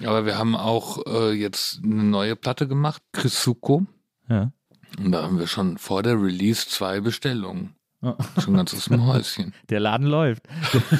[0.00, 3.86] Aber wir haben auch äh, jetzt eine neue Platte gemacht, Krisuko.
[4.28, 4.50] Ja.
[4.98, 7.74] Und da haben wir schon vor der Release zwei Bestellungen.
[8.02, 8.14] Oh.
[8.38, 9.54] Schon ganz aus dem Häuschen.
[9.70, 10.42] Der Laden läuft.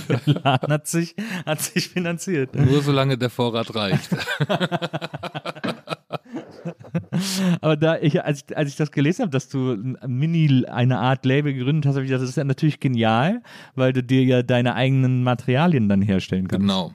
[0.09, 2.55] Der Laden hat sich, hat sich finanziert.
[2.55, 4.09] Nur solange der Vorrat reicht.
[7.61, 10.99] Aber da ich, als, ich- als ich das gelesen habe, dass du ein Mini eine
[10.99, 13.43] Art Label gegründet hast, habe ich gedacht, das ist ja natürlich genial,
[13.75, 16.61] weil du dir ja deine eigenen Materialien dann herstellen kannst.
[16.63, 16.95] Genau.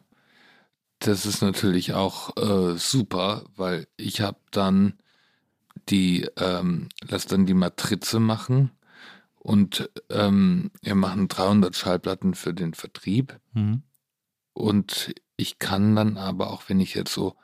[1.00, 4.94] Das ist natürlich auch äh, super, weil ich habe dann
[5.90, 8.72] die, ähm, lass dann die Matrize machen
[9.38, 13.84] und ähm, wir machen 300 Schallplatten für den Vertrieb Mhm.
[14.54, 17.36] und ich kann dann aber auch, wenn ich jetzt so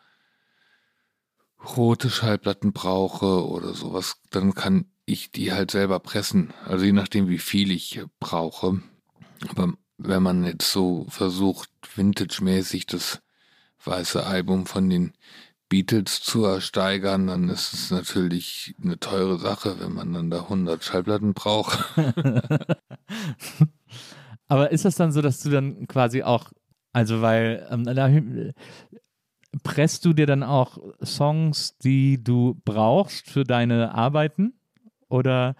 [1.65, 6.53] rote Schallplatten brauche oder sowas, dann kann ich die halt selber pressen.
[6.65, 8.81] Also je nachdem, wie viel ich brauche.
[9.49, 13.19] Aber wenn man jetzt so versucht, vintage-mäßig das
[13.83, 15.13] weiße Album von den
[15.69, 20.83] Beatles zu ersteigern, dann ist es natürlich eine teure Sache, wenn man dann da 100
[20.83, 21.79] Schallplatten braucht.
[24.47, 26.51] Aber ist das dann so, dass du dann quasi auch,
[26.93, 28.53] also weil, ähm,
[29.63, 34.53] presst du dir dann auch Songs, die du brauchst für deine Arbeiten?
[35.07, 35.55] Oder,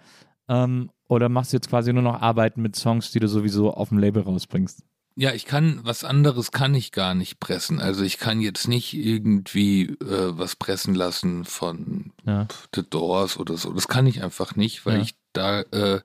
[0.48, 3.90] ähm, oder machst du jetzt quasi nur noch Arbeiten mit Songs, die du sowieso auf
[3.90, 4.82] dem Label rausbringst?
[5.18, 7.80] Ja, ich kann, was anderes kann ich gar nicht pressen.
[7.80, 12.46] Also ich kann jetzt nicht irgendwie äh, was pressen lassen von Ja.
[12.74, 13.72] The Doors oder so.
[13.72, 15.02] Das kann ich einfach nicht, weil Ja.
[15.02, 16.00] ich da äh,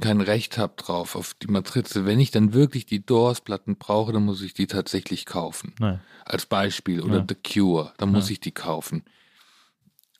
[0.00, 2.04] kein Recht habe drauf auf die Matrize.
[2.06, 5.74] Wenn ich dann wirklich die Doors-Platten brauche, dann muss ich die tatsächlich kaufen.
[5.78, 6.00] Nein.
[6.24, 7.02] Als Beispiel.
[7.02, 7.26] Oder Ja.
[7.28, 8.32] The Cure, dann muss Ja.
[8.32, 9.04] ich die kaufen.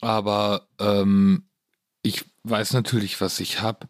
[0.01, 1.45] Aber ähm,
[2.03, 3.89] ich weiß natürlich, was ich habe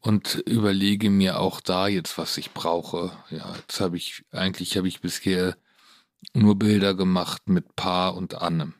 [0.00, 3.12] und überlege mir auch da jetzt, was ich brauche.
[3.30, 5.56] Ja, jetzt habe ich, eigentlich habe ich bisher
[6.34, 8.72] nur Bilder gemacht mit Paar und Anne.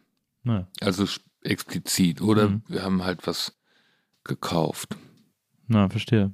[0.44, 0.66] Nein.
[0.80, 1.07] Also
[1.42, 2.20] explizit.
[2.22, 2.62] Oder Mhm.
[2.68, 3.53] wir haben halt was
[4.24, 4.96] gekauft.
[5.66, 6.32] Na, verstehe.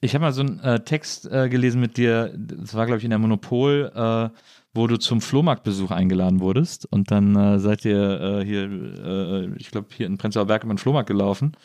[0.00, 3.04] Ich habe mal so einen äh, Text äh, gelesen mit dir, das war, glaube ich,
[3.04, 4.28] in der Monopol, äh,
[4.72, 6.86] wo du zum Flohmarktbesuch eingeladen wurdest.
[6.86, 10.72] Und dann äh, seid ihr äh, hier, äh, ich glaube, hier in Prenzlauer Berg über
[10.72, 11.56] den Flohmarkt gelaufen.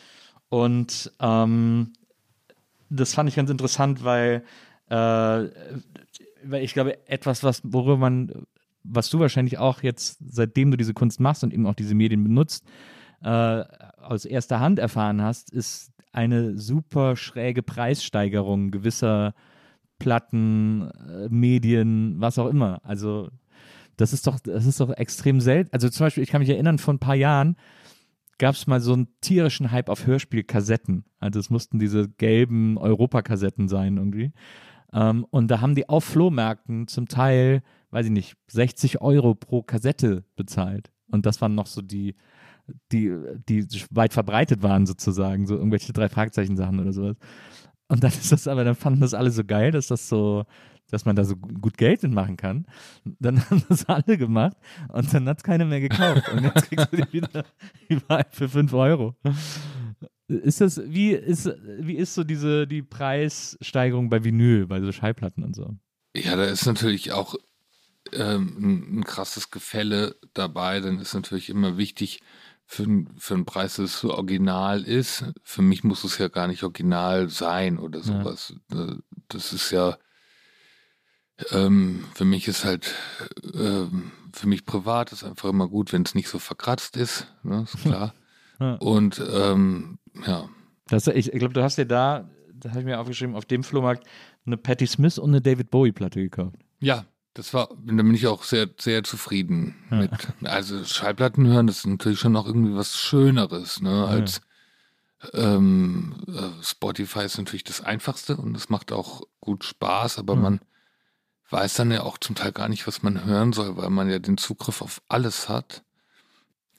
[0.50, 1.94] Und ähm,
[2.90, 4.44] das fand ich ganz interessant, weil,
[4.88, 5.52] weil
[6.62, 8.46] ich glaube, etwas, was, worüber man,
[8.84, 12.24] was du wahrscheinlich auch jetzt, seitdem du diese Kunst machst und eben auch diese Medien
[12.24, 12.64] benutzt,
[13.20, 19.34] aus erster Hand erfahren hast, ist eine super schräge Preissteigerung gewisser
[20.00, 22.82] Platten, äh, Medien, was auch immer.
[22.84, 23.30] Also
[23.98, 25.70] das ist doch, das ist doch extrem selten.
[25.72, 27.56] Also zum Beispiel, ich kann mich erinnern, vor ein paar Jahren
[28.38, 31.06] gab es mal so einen tierischen Hype auf Hörspielkassetten.
[31.20, 34.34] Also es mussten diese gelben Europakassetten sein irgendwie.
[34.92, 37.62] Ähm, und da haben die auf Flohmärkten zum Teil,
[37.92, 40.92] weiß ich nicht, 60 Euro pro Kassette bezahlt.
[41.08, 42.16] Und das waren noch so die,
[42.92, 43.16] die,
[43.48, 47.18] die weit verbreitet waren sozusagen, so irgendwelche drei Fragezeichen Sachen oder sowas.
[47.88, 50.46] Und dann ist das aber, dann fanden das alle so geil, dass das so,
[50.90, 52.66] dass man da so gut Geld mitmachen kann.
[53.20, 54.58] Dann haben das alle gemacht
[54.90, 56.30] und dann hat es keiner mehr gekauft.
[56.30, 57.46] Und jetzt kriegst du die wieder
[57.90, 59.16] überall für 5 Euro.
[60.28, 65.44] Ist das, wie ist, wie ist so diese, die Preissteigerung bei Vinyl, bei so Schallplatten
[65.44, 65.76] und so?
[66.16, 67.36] Ja, da ist natürlich auch
[68.14, 70.80] ähm, ein, ein krasses Gefälle dabei.
[70.80, 72.22] Dann ist natürlich immer wichtig
[72.66, 72.86] für,
[73.18, 75.26] für einen Preis, dass es so original ist.
[75.44, 78.06] Für mich muss es ja gar nicht original sein oder Ja.
[78.06, 78.56] sowas.
[78.72, 78.96] Äh,
[79.30, 79.98] Das ist ja,
[81.52, 82.94] ähm, für mich ist halt,
[83.54, 87.64] ähm, für mich privat ist einfach immer gut, wenn es nicht so verkratzt ist, ne,
[87.64, 88.14] ist klar.
[88.60, 88.76] Ja.
[88.76, 90.48] Und ähm, ja,
[90.88, 94.08] Das, ich glaube, du hast dir da, da habe ich mir aufgeschrieben, auf dem Flohmarkt
[94.46, 96.56] eine Patti Smith und eine David Bowie-Platte gekauft.
[96.80, 99.98] Ja, das war, da bin ich auch sehr, sehr zufrieden Ja.
[99.98, 100.12] mit.
[100.44, 104.42] Also Schallplatten hören, das ist natürlich schon noch irgendwie was Schöneres, ne, als
[105.34, 110.42] ähm, äh, Spotify ist natürlich das Einfachste und es macht auch gut Spaß, aber Mhm.
[110.42, 110.60] man
[111.50, 114.20] weiß dann ja auch zum Teil gar nicht, was man hören soll, weil man ja
[114.20, 115.84] den Zugriff auf alles hat.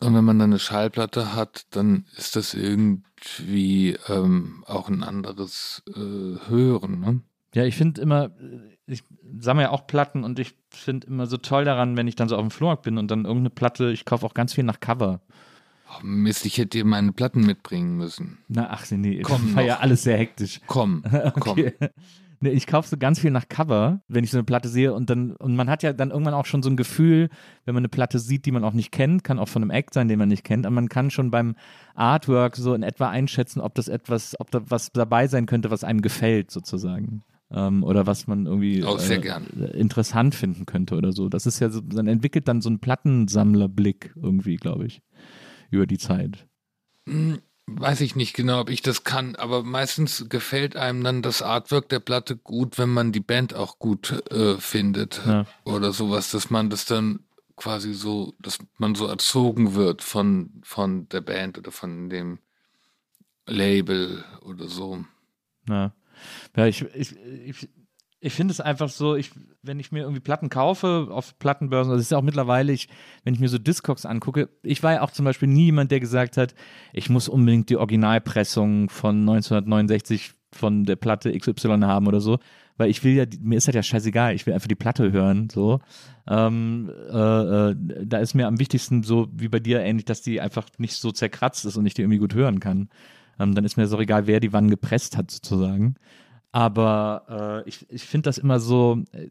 [0.00, 5.82] Und wenn man dann eine Schallplatte hat, dann ist das irgendwie ähm, auch ein anderes
[5.88, 7.20] äh, Hören, ne?
[7.54, 8.30] Ja, ich finde immer,
[8.86, 9.02] ich
[9.38, 12.36] sammle ja auch Platten und ich finde immer so toll daran, wenn ich dann so
[12.36, 15.20] auf dem Flohmarkt bin und dann irgendeine Platte, ich kaufe auch ganz viel nach Cover.
[15.88, 18.38] Oh, Mist, ich hätte dir meine Platten mitbringen müssen.
[18.48, 19.68] Na, ach nee, Komm das war noch.
[19.68, 20.60] ja alles sehr hektisch.
[20.66, 21.04] Komm,
[21.40, 21.52] komm.
[21.52, 21.72] Okay.
[22.40, 25.08] Nee, ich kaufe so ganz viel nach Cover, wenn ich so eine Platte sehe und
[25.08, 27.30] dann, und man hat ja dann irgendwann auch schon so ein Gefühl,
[27.64, 29.94] wenn man eine Platte sieht, die man auch nicht kennt, kann auch von einem Act
[29.94, 31.54] sein, den man nicht kennt, aber man kann schon beim
[31.94, 35.84] Artwork so in etwa einschätzen, ob das etwas, ob da was dabei sein könnte, was
[35.84, 37.22] einem gefällt, sozusagen.
[37.54, 41.28] Ähm, oder was man irgendwie äh, interessant finden könnte oder so.
[41.28, 45.02] Das ist ja so, man entwickelt dann so einen Plattensammlerblick irgendwie, glaube ich,
[45.70, 46.46] über die Zeit.
[47.06, 51.40] Hm, Weiß ich nicht genau, ob ich das kann, aber meistens gefällt einem dann das
[51.40, 55.46] Artwork der Platte gut, wenn man die Band auch gut äh, findet Ja.
[55.64, 57.20] oder sowas, dass man das dann
[57.56, 62.38] quasi so, dass man so erzogen wird von, von der Band oder von dem
[63.46, 65.04] Label oder so.
[65.66, 65.92] Ja,
[66.56, 67.14] ja ich, ich,
[67.44, 67.68] ich,
[68.24, 72.00] ich finde es einfach so, ich, wenn ich mir irgendwie Platten kaufe auf Plattenbörsen, das
[72.00, 72.88] ist ja auch mittlerweile, ich,
[73.22, 76.00] wenn ich mir so Discogs angucke, ich war ja auch zum Beispiel nie jemand, der
[76.00, 76.54] gesagt hat,
[76.94, 82.38] ich muss unbedingt die Originalpressung von 1969 von der Platte XY haben oder so,
[82.78, 85.50] weil ich will ja, mir ist das ja scheißegal, ich will einfach die Platte hören,
[85.50, 85.80] so.
[86.26, 90.40] Ähm, äh, äh, da ist mir am wichtigsten so wie bei dir ähnlich, dass die
[90.40, 92.88] einfach nicht so zerkratzt ist und ich die irgendwie gut hören kann.
[93.38, 95.96] Ähm, dann ist mir so egal, wer die wann gepresst hat, sozusagen.
[96.52, 99.28] Aber äh, ich, ich finde das immer so, äh,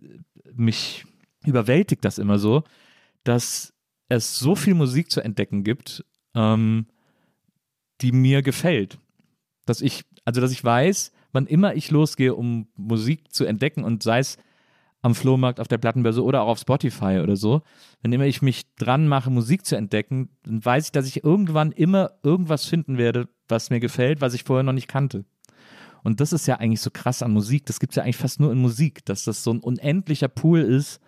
[0.54, 1.06] mich
[1.45, 2.64] überwältigt das immer so,
[3.24, 3.74] dass
[4.10, 6.88] es so viel Musik zu entdecken gibt, ähm,
[8.01, 8.99] die mir gefällt.
[9.66, 14.04] Dass ich, also dass ich weiß, wann immer ich losgehe, um Musik zu entdecken und
[14.04, 14.38] sei es
[15.04, 17.62] am Flohmarkt, auf der Plattenbörse oder auch auf Spotify oder so,
[18.01, 21.74] wenn immer ich mich dran mache, Musik zu entdecken, dann weiß ich, dass ich irgendwann
[21.74, 25.26] immer irgendwas finden werde, was mir gefällt, was ich vorher noch nicht kannte.
[26.04, 27.66] Und das ist ja eigentlich so krass an Musik.
[27.66, 30.62] Das gibt es ja eigentlich fast nur in Musik, dass das so ein unendlicher Pool
[30.62, 31.01] ist.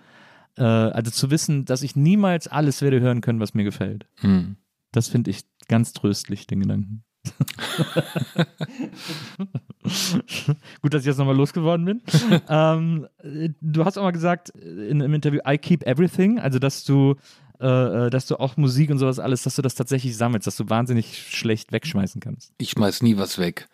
[0.57, 4.07] Äh, also zu wissen, dass ich niemals alles werde hören können, was mir gefällt.
[4.19, 4.57] Hm.
[4.91, 7.04] Das finde ich ganz tröstlich, den Gedanken.
[10.81, 12.01] Gut, dass ich jetzt nochmal losgeworden bin.
[12.49, 16.83] ähm, äh, du hast auch mal gesagt in einem Interview, I keep everything, also dass
[16.83, 17.15] du,
[17.59, 20.57] äh, äh, dass du auch Musik und sowas alles, dass du das tatsächlich sammelst, dass
[20.57, 22.53] du wahnsinnig schlecht wegschmeißen kannst.
[22.57, 23.67] Ich schmeiß nie was weg.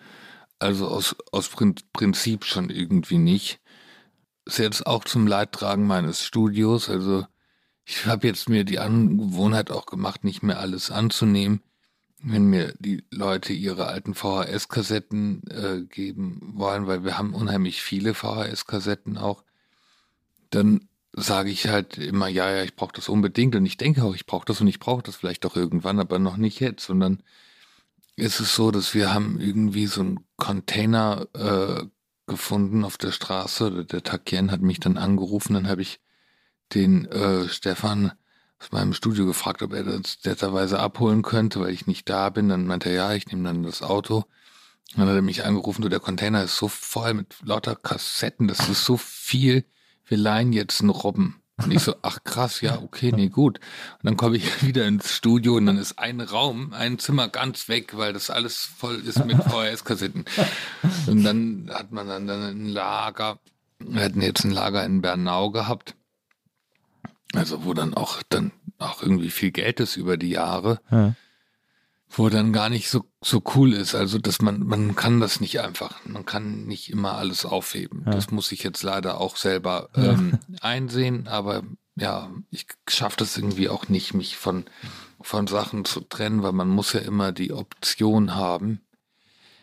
[0.60, 3.60] Also aus, aus Prin Prinzip schon irgendwie nicht.
[4.46, 6.90] Ist jetzt auch zum Leidtragen meines Studios.
[6.90, 7.26] Also
[7.86, 11.62] ich habe jetzt mir die Angewohnheit auch gemacht, nicht mehr alles anzunehmen.
[12.24, 18.14] Wenn mir die Leute ihre alten VHS-Kassetten äh, geben wollen, weil wir haben unheimlich viele
[18.14, 19.44] VHS-Kassetten auch,
[20.52, 24.16] dann sage ich halt immer, ja, ja, ich brauche das unbedingt und ich denke auch,
[24.16, 26.90] ich brauche das und ich brauche das vielleicht auch irgendwann, aber noch nicht jetzt.
[26.90, 27.24] Und dann
[28.16, 31.86] ist es so, dass wir haben irgendwie so einen Container äh,
[32.28, 33.86] gefunden auf der Straße.
[33.86, 36.00] Der Takien hat mich dann angerufen, dann habe ich
[36.74, 38.14] den äh, Stefan
[38.62, 42.50] aus meinem Studio gefragt, ob er das netterweise abholen könnte, weil ich nicht da bin.
[42.50, 44.26] Dann meinte er, ja, ich nehme dann das Auto.
[44.96, 48.68] Dann hat er mich angerufen, du, der Container ist so voll mit lauter Kassetten, das
[48.68, 49.64] ist so viel,
[50.06, 51.38] wir leihen jetzt einen Robben.
[51.58, 53.60] Und ich so, ach krass, ja, okay, nee, gut.
[53.60, 57.70] Und dann komme ich wieder ins Studio und dann ist ein Raum, ein Zimmer ganz
[57.70, 60.26] weg, weil das alles voll ist mit VHS-Kassetten.
[61.08, 63.40] Und dann hat man dann, ein Lager,
[63.80, 65.96] wir hatten jetzt ein Lager in Bernau gehabt,
[67.34, 71.16] also wo dann auch dann auch irgendwie viel Geld ist über die Jahre, Ja.
[72.10, 73.96] wo dann gar nicht so so cool ist.
[73.96, 78.04] Also dass man man kann das nicht einfach, man kann nicht immer alles aufheben.
[78.06, 78.12] Ja.
[78.12, 81.28] Das muss ich jetzt leider auch selber ähm, einsehen.
[81.28, 81.64] Aber
[81.96, 84.66] ja, ich schaffe das irgendwie auch nicht, mich von
[85.22, 88.82] von Sachen zu trennen, weil man muss ja immer die Option haben.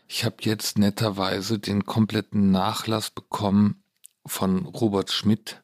[0.07, 3.83] Ich habe jetzt netterweise den kompletten Nachlass bekommen
[4.25, 5.62] von Robert Schmidt,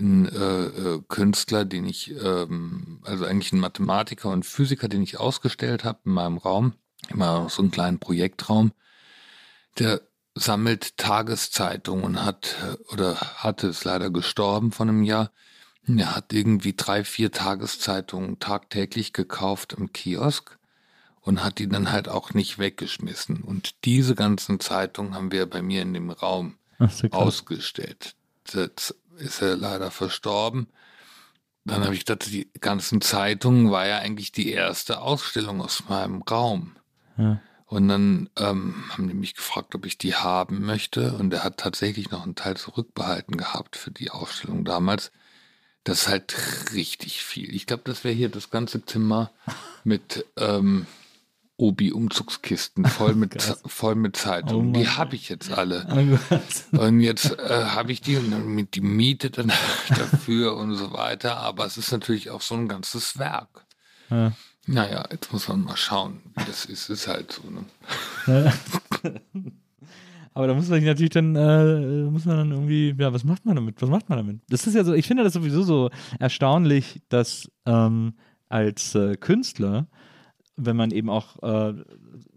[0.00, 5.20] ein äh, äh, Künstler, den ich, ähm, also eigentlich ein Mathematiker und Physiker, den ich
[5.20, 6.74] ausgestellt habe in meinem Raum,
[7.08, 8.72] immer so einen kleinen Projektraum,
[9.78, 10.00] der
[10.34, 15.30] sammelt Tageszeitungen und hat äh, oder hatte es leider gestorben von einem Jahr.
[15.86, 20.58] Er hat irgendwie drei, vier Tageszeitungen tagtäglich gekauft im Kiosk
[21.20, 23.42] und hat die dann halt auch nicht weggeschmissen.
[23.42, 28.14] Und diese ganzen Zeitungen haben wir bei mir in dem Raum Ach, ausgestellt.
[28.52, 30.68] Jetzt ist er leider verstorben.
[31.64, 36.22] Dann habe ich gedacht, die ganzen Zeitungen war ja eigentlich die erste Ausstellung aus meinem
[36.22, 36.76] Raum.
[37.16, 37.40] Ja.
[37.66, 41.12] Und dann ähm, haben die mich gefragt, ob ich die haben möchte.
[41.12, 45.12] Und er hat tatsächlich noch einen Teil zurückbehalten gehabt für die Ausstellung damals.
[45.84, 47.54] Das ist halt richtig viel.
[47.54, 49.30] Ich glaube, das wäre hier das ganze Zimmer
[49.84, 50.86] mit ähm,
[51.60, 54.70] Obi-Umzugskisten voll mit voll mit Zeitungen.
[54.70, 55.86] Oh die habe ich jetzt alle.
[56.72, 56.78] Oh.
[56.78, 59.52] Und jetzt äh, habe ich die und dann mit die Miete dann
[59.88, 61.36] dafür und so weiter.
[61.36, 63.66] Aber es ist natürlich auch so ein ganzes Werk.
[64.10, 64.32] Ja.
[64.66, 66.90] Naja, jetzt muss man mal schauen, wie das ist.
[66.90, 67.42] Ist halt so.
[67.50, 68.52] Ne?
[70.32, 73.56] Aber da muss man natürlich dann, äh, muss man dann irgendwie, ja, was macht man
[73.56, 73.82] damit?
[73.82, 74.40] Was macht man damit?
[74.48, 78.14] Das ist ja so, ich finde das sowieso so erstaunlich, dass ähm,
[78.48, 79.86] als äh, Künstler,
[80.60, 81.74] wenn man eben auch äh,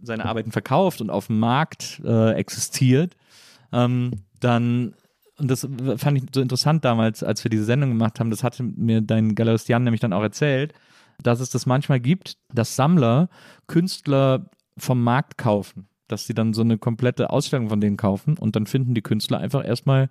[0.01, 3.15] seine Arbeiten verkauft und auf dem Markt äh, existiert,
[3.71, 4.95] ähm, dann,
[5.38, 5.67] und das
[5.97, 9.36] fand ich so interessant damals, als wir diese Sendung gemacht haben, das hatte mir dein
[9.36, 10.74] Galerist Jan nämlich dann auch erzählt,
[11.21, 13.30] dass es das manchmal gibt, dass Sammler
[13.67, 18.55] Künstler vom Markt kaufen, dass sie dann so eine komplette Ausstellung von denen kaufen und
[18.55, 20.09] dann finden die Künstler einfach erstmal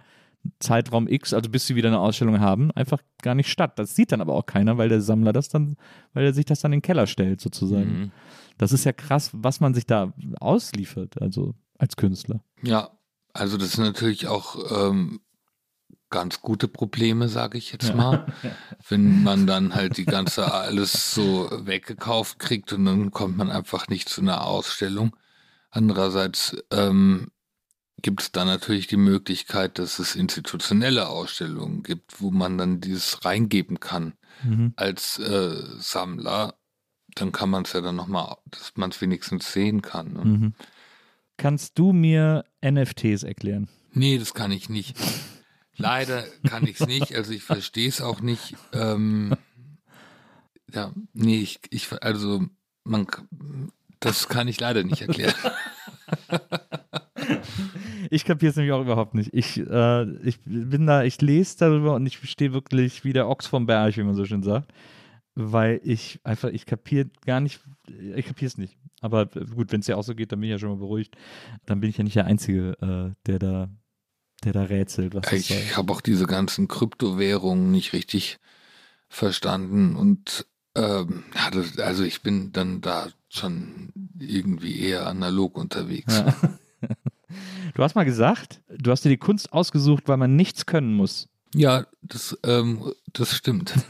[0.59, 3.79] Zeitraum X, also bis sie wieder eine Ausstellung haben, einfach gar nicht statt.
[3.79, 5.77] Das sieht dann aber auch keiner, weil der Sammler das dann,
[6.15, 8.01] weil er sich das dann in den Keller stellt, sozusagen.
[8.01, 8.13] Mhm.
[8.59, 12.43] Das ist ja krass, was man sich da ausliefert, also als Künstler.
[12.63, 12.91] Ja,
[13.33, 14.57] also das sind natürlich auch
[14.89, 15.21] ähm,
[16.11, 18.27] ganz gute Probleme, sage ich jetzt mal.
[18.89, 23.89] Wenn man dann halt die ganze alles so weggekauft kriegt und dann kommt man einfach
[23.89, 25.17] nicht zu einer Ausstellung.
[25.71, 27.32] Andererseits ähm,
[28.03, 33.25] gibt es da natürlich die Möglichkeit, dass es institutionelle Ausstellungen gibt, wo man dann dieses
[33.25, 34.73] reingeben kann Mhm.
[34.77, 36.55] als äh, Sammler.
[37.15, 40.13] Dann kann man es ja dann nochmal, dass man es wenigstens sehen kann.
[40.15, 40.25] Ne?
[40.25, 40.55] Mhm.
[41.37, 43.69] Kannst du mir NFTs erklären?
[43.93, 44.97] Nee, das kann ich nicht.
[45.77, 48.57] Leider kann ich es nicht, also ich verstehe es auch nicht.
[48.73, 49.35] Ähm,
[50.73, 52.45] ja, nee, ich, ich, also
[52.85, 53.07] man,
[54.01, 55.35] das kann ich leider nicht erklären.
[58.13, 59.31] Ich kapiere es nämlich auch überhaupt nicht.
[59.33, 63.47] Ich, äh, ich bin da, ich lese darüber und ich stehe wirklich wie der Ochs
[63.47, 64.71] vom Berg, wie man so schön sagt.
[65.35, 68.77] Weil ich einfach, ich kapiere gar nicht, ich kapiere es nicht.
[69.01, 71.17] Aber gut, wenn es ja auch so geht, dann bin ich ja schon mal beruhigt.
[71.65, 73.71] Dann bin ich ja nicht der Einzige, äh, der da,
[74.45, 75.33] der da rätselt, was.
[75.33, 78.41] Ich habe auch diese ganzen Kryptowährungen nicht richtig
[79.09, 81.25] verstanden und ähm,
[81.79, 86.19] also ich bin dann da schon irgendwie eher analog unterwegs.
[86.19, 86.59] Ja.
[87.75, 91.29] Du hast mal gesagt, du hast dir die Kunst ausgesucht, weil man nichts können muss.
[91.55, 93.75] Ja, das, ähm, das stimmt.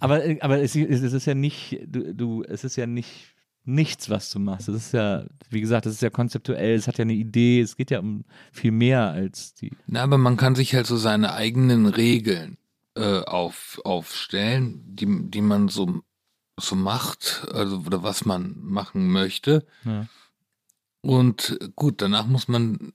[0.00, 3.34] Aber, aber es, es ist ja nicht, du, du, es ist ja nicht
[3.64, 4.68] nichts, was du machst.
[4.68, 7.76] Es ist ja, wie gesagt, es ist ja konzeptuell, es hat ja eine Idee, es
[7.76, 9.72] geht ja um viel mehr als die.
[9.86, 12.58] Na, aber man kann sich halt so seine eigenen Regeln
[12.94, 16.02] äh, auf, aufstellen, die, die man so,
[16.56, 19.66] so macht, also oder was man machen möchte.
[19.84, 20.06] Ja.
[21.00, 22.92] Und gut, danach muss man,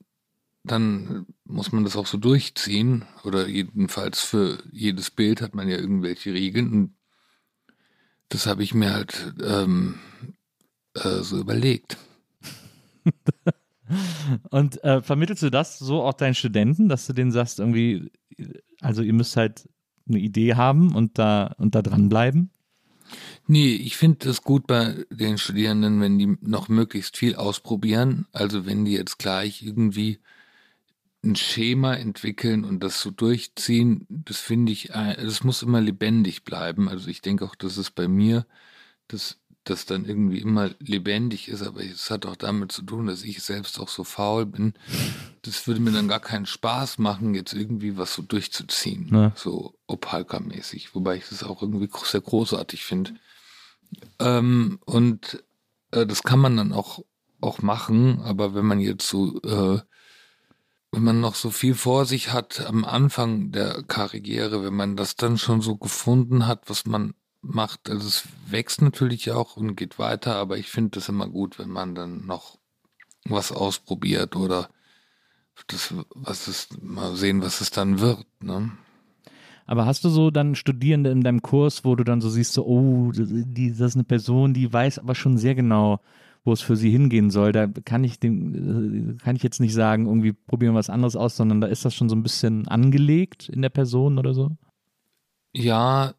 [0.63, 3.05] dann muss man das auch so durchziehen.
[3.23, 6.73] Oder jedenfalls für jedes Bild hat man ja irgendwelche Regeln.
[6.73, 6.95] Und
[8.29, 9.99] das habe ich mir halt ähm,
[10.95, 11.97] äh, so überlegt.
[14.49, 18.11] Und äh, vermittelst du das so auch deinen Studenten, dass du denen sagst, irgendwie,
[18.81, 19.67] also ihr müsst halt
[20.07, 22.51] eine Idee haben und da und da dranbleiben?
[23.51, 28.27] Nee, ich finde es gut bei den Studierenden, wenn die noch möglichst viel ausprobieren.
[28.31, 30.19] Also wenn die jetzt gleich irgendwie
[31.23, 36.43] ein Schema entwickeln und das so durchziehen, das finde ich, äh, das muss immer lebendig
[36.43, 36.87] bleiben.
[36.89, 38.45] Also ich denke auch, dass es bei mir,
[39.07, 43.23] dass das dann irgendwie immer lebendig ist, aber es hat auch damit zu tun, dass
[43.23, 44.75] ich selbst auch so faul bin.
[45.41, 49.33] Das würde mir dann gar keinen Spaß machen, jetzt irgendwie was so durchzuziehen, Ja.
[49.35, 53.15] so Opalka-mäßig, wobei ich das auch irgendwie sehr großartig finde.
[54.19, 55.43] Ähm, und
[55.91, 57.03] äh, das kann man dann auch,
[57.41, 59.81] auch machen, aber wenn man jetzt so, äh,
[60.91, 65.15] wenn man noch so viel vor sich hat am Anfang der Karriere, wenn man das
[65.15, 69.99] dann schon so gefunden hat, was man macht, also es wächst natürlich auch und geht
[69.99, 72.57] weiter, aber ich finde das immer gut, wenn man dann noch
[73.25, 74.69] was ausprobiert oder
[75.67, 78.71] das, was es, mal sehen, was es dann wird, ne?
[79.69, 82.65] Aber hast du so dann Studierende in deinem Kurs, wo du dann so siehst, so,
[82.65, 85.99] oh, die, das ist eine Person, die weiß aber schon sehr genau,
[86.43, 87.51] wo es für sie hingehen soll.
[87.51, 91.15] Da kann ich dem, äh, kann ich jetzt nicht sagen, irgendwie probieren wir was anderes
[91.15, 94.57] aus, sondern da ist das schon so ein bisschen angelegt in der Person oder so.
[95.53, 96.15] Ja,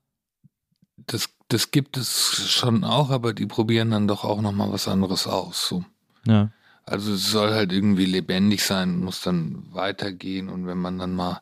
[0.96, 5.26] das, das gibt es schon auch, aber die probieren dann doch auch nochmal was anderes
[5.26, 5.66] aus.
[5.66, 5.84] So.
[6.24, 6.52] Ja.
[6.84, 11.40] Also es soll halt irgendwie lebendig sein, muss dann weitergehen und wenn man dann mal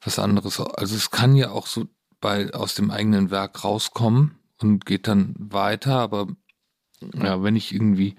[0.00, 1.86] was anderes, also es kann ja auch so
[2.20, 6.28] bei aus dem eigenen Werk rauskommen und geht dann weiter, aber
[7.14, 8.16] ja, wenn ich irgendwie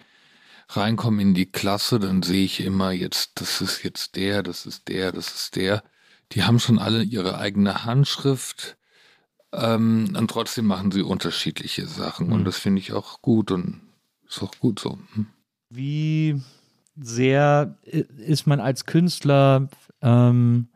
[0.70, 4.88] reinkomme in die Klasse, dann sehe ich immer jetzt, das ist jetzt der, das ist
[4.88, 5.84] der, das ist der.
[6.34, 8.78] Die haben schon alle ihre eigene Handschrift
[9.54, 12.46] ähm, und trotzdem machen sie unterschiedliche Sachen und Mhm.
[12.46, 13.82] das finde ich auch gut und
[14.28, 15.00] ist auch gut so.
[15.14, 15.28] Hm.
[15.70, 16.42] Wie
[17.00, 19.70] sehr ist man als Künstler,
[20.02, 20.68] ähm,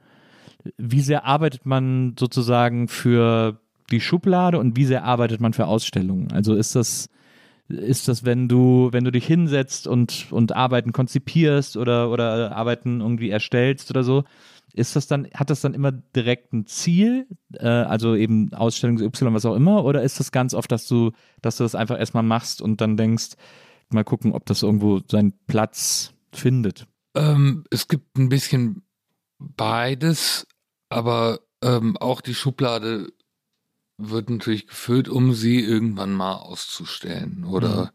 [0.77, 3.59] wie sehr arbeitet man sozusagen für
[3.91, 6.31] die Schublade und wie sehr arbeitet man für Ausstellungen?
[6.31, 7.09] Also ist das,
[7.67, 13.01] ist das, wenn du, wenn du dich hinsetzt und, und Arbeiten konzipierst oder, oder Arbeiten
[13.01, 14.23] irgendwie erstellst oder so,
[14.73, 19.33] ist das dann, hat das dann immer direkt ein Ziel, äh, also eben Ausstellung Y,
[19.33, 22.23] was auch immer, oder ist das ganz oft, dass du, dass du das einfach erstmal
[22.23, 23.31] machst und dann denkst,
[23.89, 26.87] mal gucken, ob das irgendwo seinen Platz findet?
[27.15, 28.83] Ähm, es gibt ein bisschen
[29.39, 30.47] beides,
[30.91, 33.11] aber ähm, auch die Schublade
[33.97, 37.43] wird natürlich gefüllt, um sie irgendwann mal auszustellen.
[37.45, 37.89] Oder Mhm.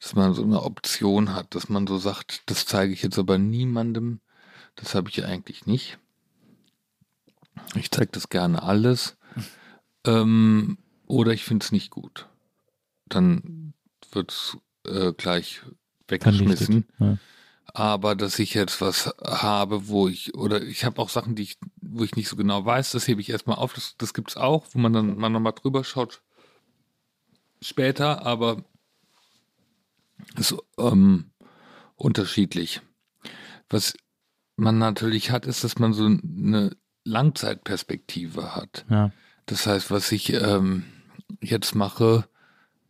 [0.00, 3.38] dass man so eine Option hat, dass man so sagt, das zeige ich jetzt aber
[3.38, 4.20] niemandem.
[4.74, 5.98] Das habe ich ja eigentlich nicht.
[7.74, 9.16] Ich zeige das gerne alles.
[10.04, 12.26] ähm, oder ich finde es nicht gut.
[13.08, 13.72] Dann
[14.12, 15.62] wird es äh, gleich
[16.08, 16.86] weggeschmissen.
[16.98, 17.16] Ja.
[17.74, 21.58] Aber dass ich jetzt was habe, wo ich, oder ich habe auch Sachen, die ich,
[21.80, 23.74] wo ich nicht so genau weiß, das hebe ich erstmal auf.
[23.74, 26.22] Das, das gibt's auch, wo man dann mal nochmal drüber schaut.
[27.60, 28.64] Später, aber
[30.36, 31.30] ist ähm,
[31.96, 32.80] unterschiedlich.
[33.68, 33.94] Was
[34.56, 38.84] man natürlich hat, ist, dass man so eine Langzeitperspektive hat.
[38.90, 39.12] Ja.
[39.46, 40.84] Das heißt, was ich ähm,
[41.40, 42.28] jetzt mache,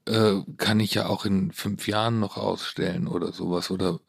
[0.07, 3.71] äh, kann ich ja auch in fünf Jahren noch ausstellen oder sowas.
[3.71, 4.01] Oder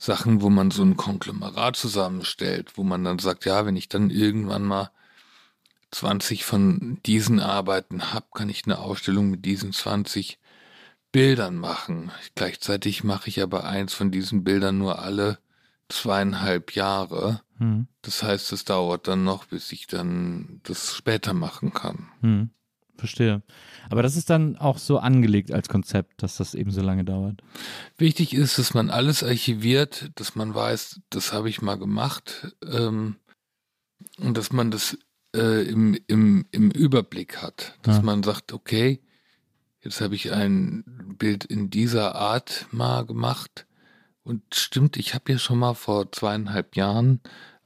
[0.00, 4.08] Sachen, wo man so ein Konglomerat zusammenstellt, wo man dann sagt, ja, wenn ich dann
[4.08, 4.90] irgendwann mal
[5.90, 10.38] 20 von diesen Arbeiten habe, kann ich eine Ausstellung mit diesen 20
[11.12, 12.10] Bildern machen.
[12.34, 15.38] Gleichzeitig mache ich aber eins von diesen Bildern nur alle
[15.90, 17.42] zweieinhalb Jahre.
[17.58, 17.86] Hm.
[18.00, 22.08] Das heißt, es dauert dann noch, bis ich dann das später machen kann.
[22.22, 22.50] Hm.
[23.00, 23.42] Verstehe.
[23.88, 27.42] Aber das ist dann auch so angelegt als Konzept, dass das eben so lange dauert.
[27.98, 33.16] Wichtig ist, dass man alles archiviert, dass man weiß, das habe ich mal gemacht ähm,
[34.18, 34.96] und dass man das
[35.34, 37.74] äh, im, im, im Überblick hat.
[37.82, 38.02] Dass Ja.
[38.02, 39.00] man sagt, okay,
[39.82, 40.84] jetzt habe ich ein
[41.18, 43.66] Bild in dieser Art mal gemacht
[44.22, 47.20] und stimmt, ich habe ja schon mal vor zweieinhalb Jahren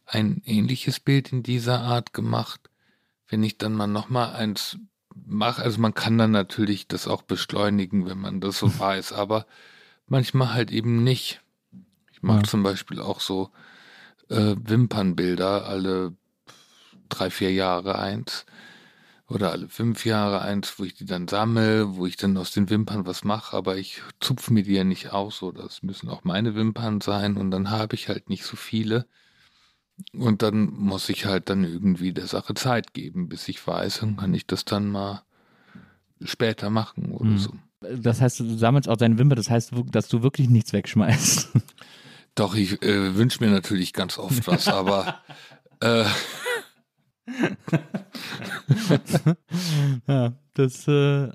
[0.06, 2.60] ein ähnliches Bild in dieser Art gemacht.
[3.26, 4.78] Wenn ich dann mal nochmal eins
[5.26, 9.46] mache, also man kann dann natürlich das auch beschleunigen, wenn man das so weiß, aber
[10.06, 11.40] manchmal halt eben nicht.
[12.12, 12.44] Ich mache Ja.
[12.44, 13.50] zum Beispiel auch so
[14.28, 16.14] äh, Wimpernbilder alle
[17.08, 18.46] drei, vier Jahre eins
[19.26, 22.68] oder alle fünf Jahre eins, wo ich die dann sammle, wo ich dann aus den
[22.70, 26.24] Wimpern was mache, aber ich zupfe mir die ja nicht aus, so das müssen auch
[26.24, 29.06] meine Wimpern sein und dann habe ich halt nicht so viele.
[30.12, 34.16] Und dann muss ich halt dann irgendwie der Sache Zeit geben, bis ich weiß, dann
[34.16, 35.22] kann ich das dann mal
[36.22, 37.38] später machen oder Mhm.
[37.38, 37.52] so.
[37.80, 41.50] Das heißt, du sammelst auch deine Wimper, das heißt, dass du wirklich nichts wegschmeißt.
[42.34, 45.20] Doch, ich äh, wünsche mir natürlich ganz oft was, aber
[45.80, 46.04] äh,
[50.06, 51.28] ja, das, äh,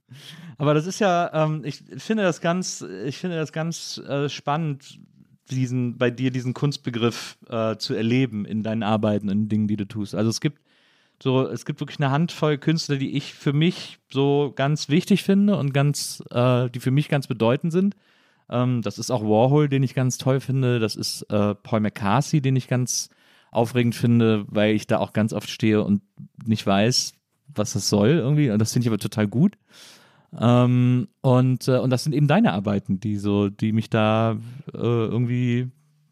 [0.58, 4.98] aber das ist ja, ähm, ich finde das ganz, ich finde das ganz äh, spannend,
[5.50, 9.86] diesen, bei dir diesen Kunstbegriff äh, zu erleben in deinen Arbeiten, in Dingen, die du
[9.86, 10.14] tust.
[10.14, 10.60] Also es gibt
[11.22, 15.56] so, es gibt wirklich eine Handvoll Künstler, die ich für mich so ganz wichtig finde
[15.56, 17.94] und ganz, äh, die für mich ganz bedeutend sind.
[18.50, 20.80] Ähm, das ist auch Warhol, den ich ganz toll finde.
[20.80, 23.08] Das ist äh, Paul McCarthy, den ich ganz
[23.52, 26.02] aufregend finde, weil ich da auch ganz oft stehe und
[26.44, 27.12] nicht weiß,
[27.54, 28.50] was das soll irgendwie.
[28.50, 29.56] Und das finde ich aber total gut.
[30.38, 34.38] Ähm, und, äh, und das sind eben deine Arbeiten, die so, die mich da
[34.72, 35.70] äh, irgendwie,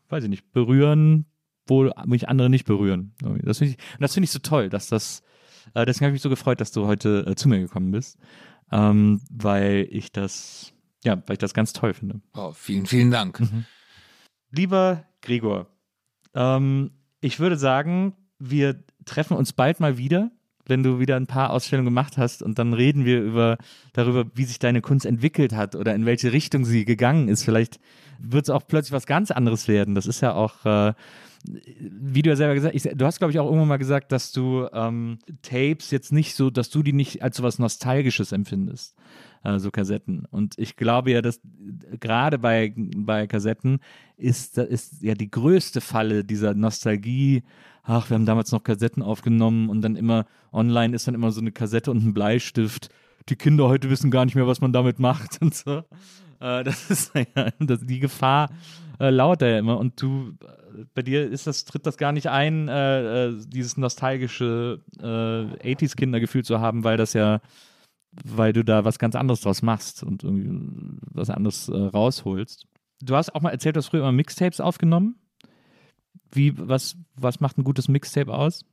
[0.09, 1.27] weiß ich nicht, berühren,
[1.67, 3.15] wo mich andere nicht berühren.
[3.43, 5.23] Das finde ich, und das finde ich so toll, dass das,
[5.75, 8.19] äh, deswegen habe ich mich so gefreut, dass du heute äh, zu mir gekommen bist.
[8.73, 12.21] Ähm, weil ich das, ja, weil ich das ganz toll finde.
[12.35, 13.41] oh, vielen, vielen Dank.
[14.53, 15.67] Lieber Gregor,
[16.35, 20.31] ähm, ich würde sagen, wir treffen uns bald mal wieder
[20.67, 23.59] wenn du wieder ein paar Ausstellungen gemacht hast und dann reden wir über
[23.93, 27.45] darüber, wie sich deine Kunst entwickelt hat oder in welche Richtung sie gegangen ist.
[27.45, 27.81] Vielleicht
[28.19, 29.95] wird es auch plötzlich was ganz anderes werden.
[29.95, 30.93] Das ist ja auch äh,
[31.45, 34.33] wie du ja selber gesagt hast, du hast, glaube ich, auch irgendwann mal gesagt, dass
[34.33, 38.95] du ähm, Tapes jetzt nicht so, dass du die nicht als so was Nostalgisches empfindest,
[39.43, 40.27] äh, so Kassetten.
[40.31, 41.41] Und ich glaube ja, dass
[41.99, 43.81] gerade bei, bei Kassetten
[44.17, 47.43] ist, ist ja die größte Falle dieser Nostalgie.
[47.83, 51.41] Ach, wir haben damals noch Kassetten aufgenommen und dann immer online ist dann immer so
[51.41, 52.89] eine Kassette und ein Bleistift.
[53.29, 55.83] Die Kinder heute wissen gar nicht mehr, was man damit macht und so.
[56.41, 58.51] Äh, das ist ja, die Gefahr
[58.99, 59.79] äh, lauert ja immer.
[59.79, 60.35] Und du
[60.95, 66.45] bei dir ist das, tritt das gar nicht ein, äh, äh dieses nostalgische äh, 80s-Kindergefühl
[66.45, 67.41] zu haben, weil das ja,
[68.25, 72.67] weil du da was ganz anderes draus machst und irgendwie was anderes äh, rausholst.
[73.03, 75.17] Du hast auch mal erzählt, du hast früher immer Mixtapes aufgenommen.
[76.33, 78.65] Wie, was, was macht ein gutes Mixtape aus?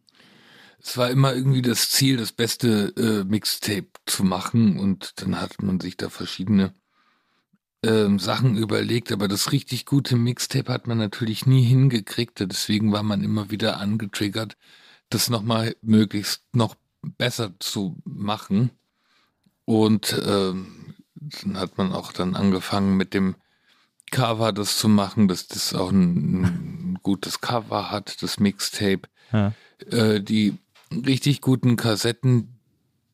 [0.80, 5.62] Es war immer irgendwie das Ziel, das beste äh, Mixtape zu machen und dann hat
[5.64, 6.74] man sich da verschiedene
[7.84, 12.40] ähm, Sachen überlegt, aber das richtig gute Mixtape hat man natürlich nie hingekriegt.
[12.40, 14.58] Deswegen war man immer wieder angetriggert,
[15.10, 18.72] das nochmal möglichst noch besser zu machen.
[19.66, 23.36] Und ähm, dann hat man auch dann angefangen mit dem
[24.12, 26.77] Cover das zu machen, dass das auch ein, ein
[27.08, 29.04] gutes Cover hat, das Mixtape.
[29.32, 29.54] Ja.
[29.90, 30.58] Äh, die
[30.92, 32.60] richtig guten Kassetten,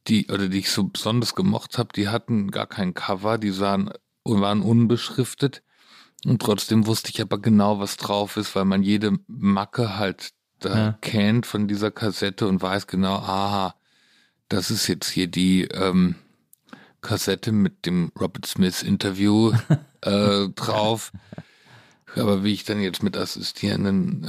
[0.07, 3.91] die oder die ich so besonders gemocht habe, die hatten gar kein Cover, die sahen
[4.23, 5.61] und waren unbeschriftet.
[6.25, 10.75] Und trotzdem wusste ich aber genau, was drauf ist, weil man jede Macke halt da
[10.75, 10.97] ja.
[11.01, 13.75] kennt von dieser Kassette und weiß genau, aha,
[14.49, 16.15] das ist jetzt hier die ähm,
[17.01, 19.53] Kassette mit dem Robert Smith Interview
[20.01, 21.11] äh, drauf.
[22.15, 24.23] Aber wie ich dann jetzt mit Assistierenden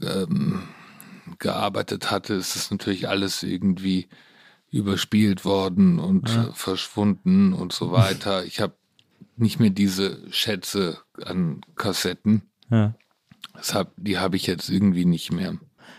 [0.00, 0.62] äh, ähm,
[1.38, 4.08] gearbeitet hatte, ist es natürlich alles irgendwie
[4.70, 6.52] überspielt worden und ja.
[6.52, 8.44] verschwunden und so weiter.
[8.46, 8.74] Ich habe
[9.36, 12.42] nicht mehr diese Schätze an Kassetten.
[12.70, 12.94] Ja.
[13.72, 15.58] Hab, die habe ich jetzt irgendwie nicht mehr.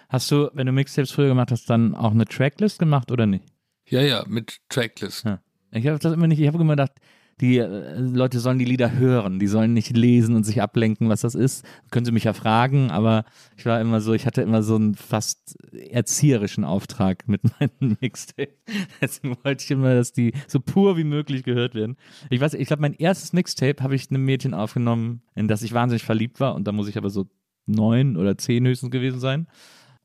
[0.10, 3.46] Hast du, wenn du Mixtapes früher gemacht hast, dann auch eine Tracklist gemacht oder nicht?
[3.86, 5.26] Ja, ja, mit Tracklist.
[5.26, 5.40] Ja.
[5.72, 6.94] Ich habe das immer nicht, ich habe immer gedacht,
[7.40, 11.22] die äh, Leute sollen die Lieder hören, die sollen nicht lesen und sich ablenken, was
[11.22, 11.66] das ist.
[11.92, 13.26] Können sie mich ja fragen, aber
[13.58, 18.56] ich war immer so, ich hatte immer so einen fast erzieherischen Auftrag mit meinen Mixtapes.
[19.02, 21.96] Deswegen wollte ich immer, dass die so pur wie möglich gehört werden.
[22.30, 25.74] Ich weiß, ich glaube, mein erstes Mixtape habe ich einem Mädchen aufgenommen, in das ich
[25.74, 27.28] wahnsinnig verliebt war und da muss ich aber so
[27.68, 29.48] neun oder zehn höchstens gewesen sein.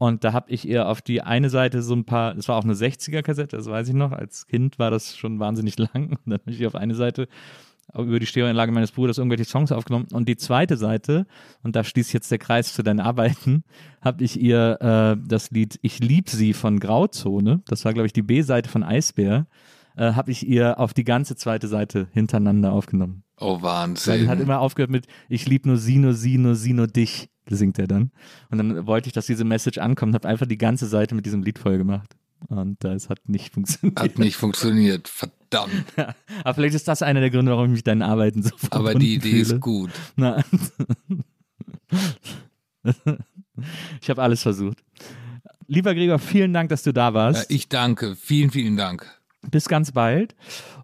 [0.02, 2.64] Und da habe ich ihr auf die eine Seite so ein paar, das war auch
[2.64, 4.10] eine 60er-Kassette, das weiß ich noch.
[4.10, 6.08] Als Kind war das schon wahnsinnig lang.
[6.08, 7.28] Und dann habe ich auf eine Seite
[7.96, 10.08] über die Stereoanlage meines Bruders irgendwelche Songs aufgenommen.
[10.12, 11.24] Und die zweite Seite,
[11.62, 13.62] und da schließt jetzt der Kreis zu deinen Arbeiten,
[14.00, 18.12] habe ich ihr äh, das Lied Ich lieb sie von Grauzone, das war, glaube ich,
[18.12, 19.46] die B-Seite von Eisbär,
[19.96, 23.22] äh, habe ich ihr auf die ganze zweite Seite hintereinander aufgenommen.
[23.38, 24.22] Oh, Wahnsinn.
[24.22, 27.31] Sie hat immer aufgehört mit Ich lieb nur sie, nur sie, nur sie, nur dich
[27.56, 28.10] singt er dann.
[28.50, 31.42] Und dann wollte ich, dass diese Message ankommt, habe einfach die ganze Seite mit diesem
[31.42, 32.16] Lied voll gemacht.
[32.48, 34.00] Und das hat nicht funktioniert.
[34.00, 35.84] Hat nicht funktioniert, verdammt.
[35.96, 38.94] Ja, aber vielleicht ist das einer der Gründe, warum ich mich deinen Arbeiten so Aber
[38.94, 39.42] die Idee fühle.
[39.42, 39.90] ist gut.
[40.16, 40.42] Na.
[44.00, 44.82] ich habe alles versucht.
[45.66, 47.50] Lieber Gregor, vielen Dank, dass du da warst.
[47.50, 48.16] Ja, ich danke.
[48.16, 49.06] Vielen, vielen Dank.
[49.50, 50.34] Bis ganz bald.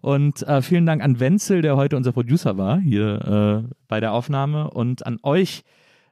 [0.01, 4.13] Und äh, vielen Dank an Wenzel, der heute unser Producer war, hier äh, bei der
[4.13, 4.69] Aufnahme.
[4.69, 5.63] Und an euch,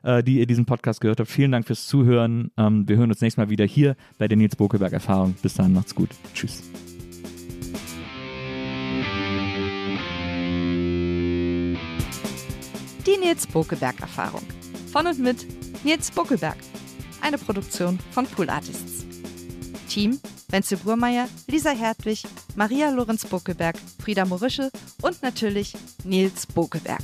[0.07, 1.29] äh, die ihr diesen Podcast gehört habt.
[1.29, 2.49] Vielen Dank fürs Zuhören.
[2.57, 5.35] Ähm, wir hören uns nächstes Mal wieder hier bei der Nils Bokelberg Erfahrung.
[5.41, 6.09] Bis dahin, macht's gut.
[6.33, 6.63] Tschüss.
[13.05, 14.43] Die Nils Bokelberg Erfahrung.
[14.91, 15.45] Von und mit
[15.83, 16.57] Nils Bokelberg.
[17.21, 19.05] Eine Produktion von Pool Artists.
[19.89, 22.23] Team Wenzel Burmeier, Lisa Hertwig,
[22.55, 25.73] Maria Lorenz Bokelberg, Frieda Morische und natürlich
[26.05, 27.03] Nils Bokelberg.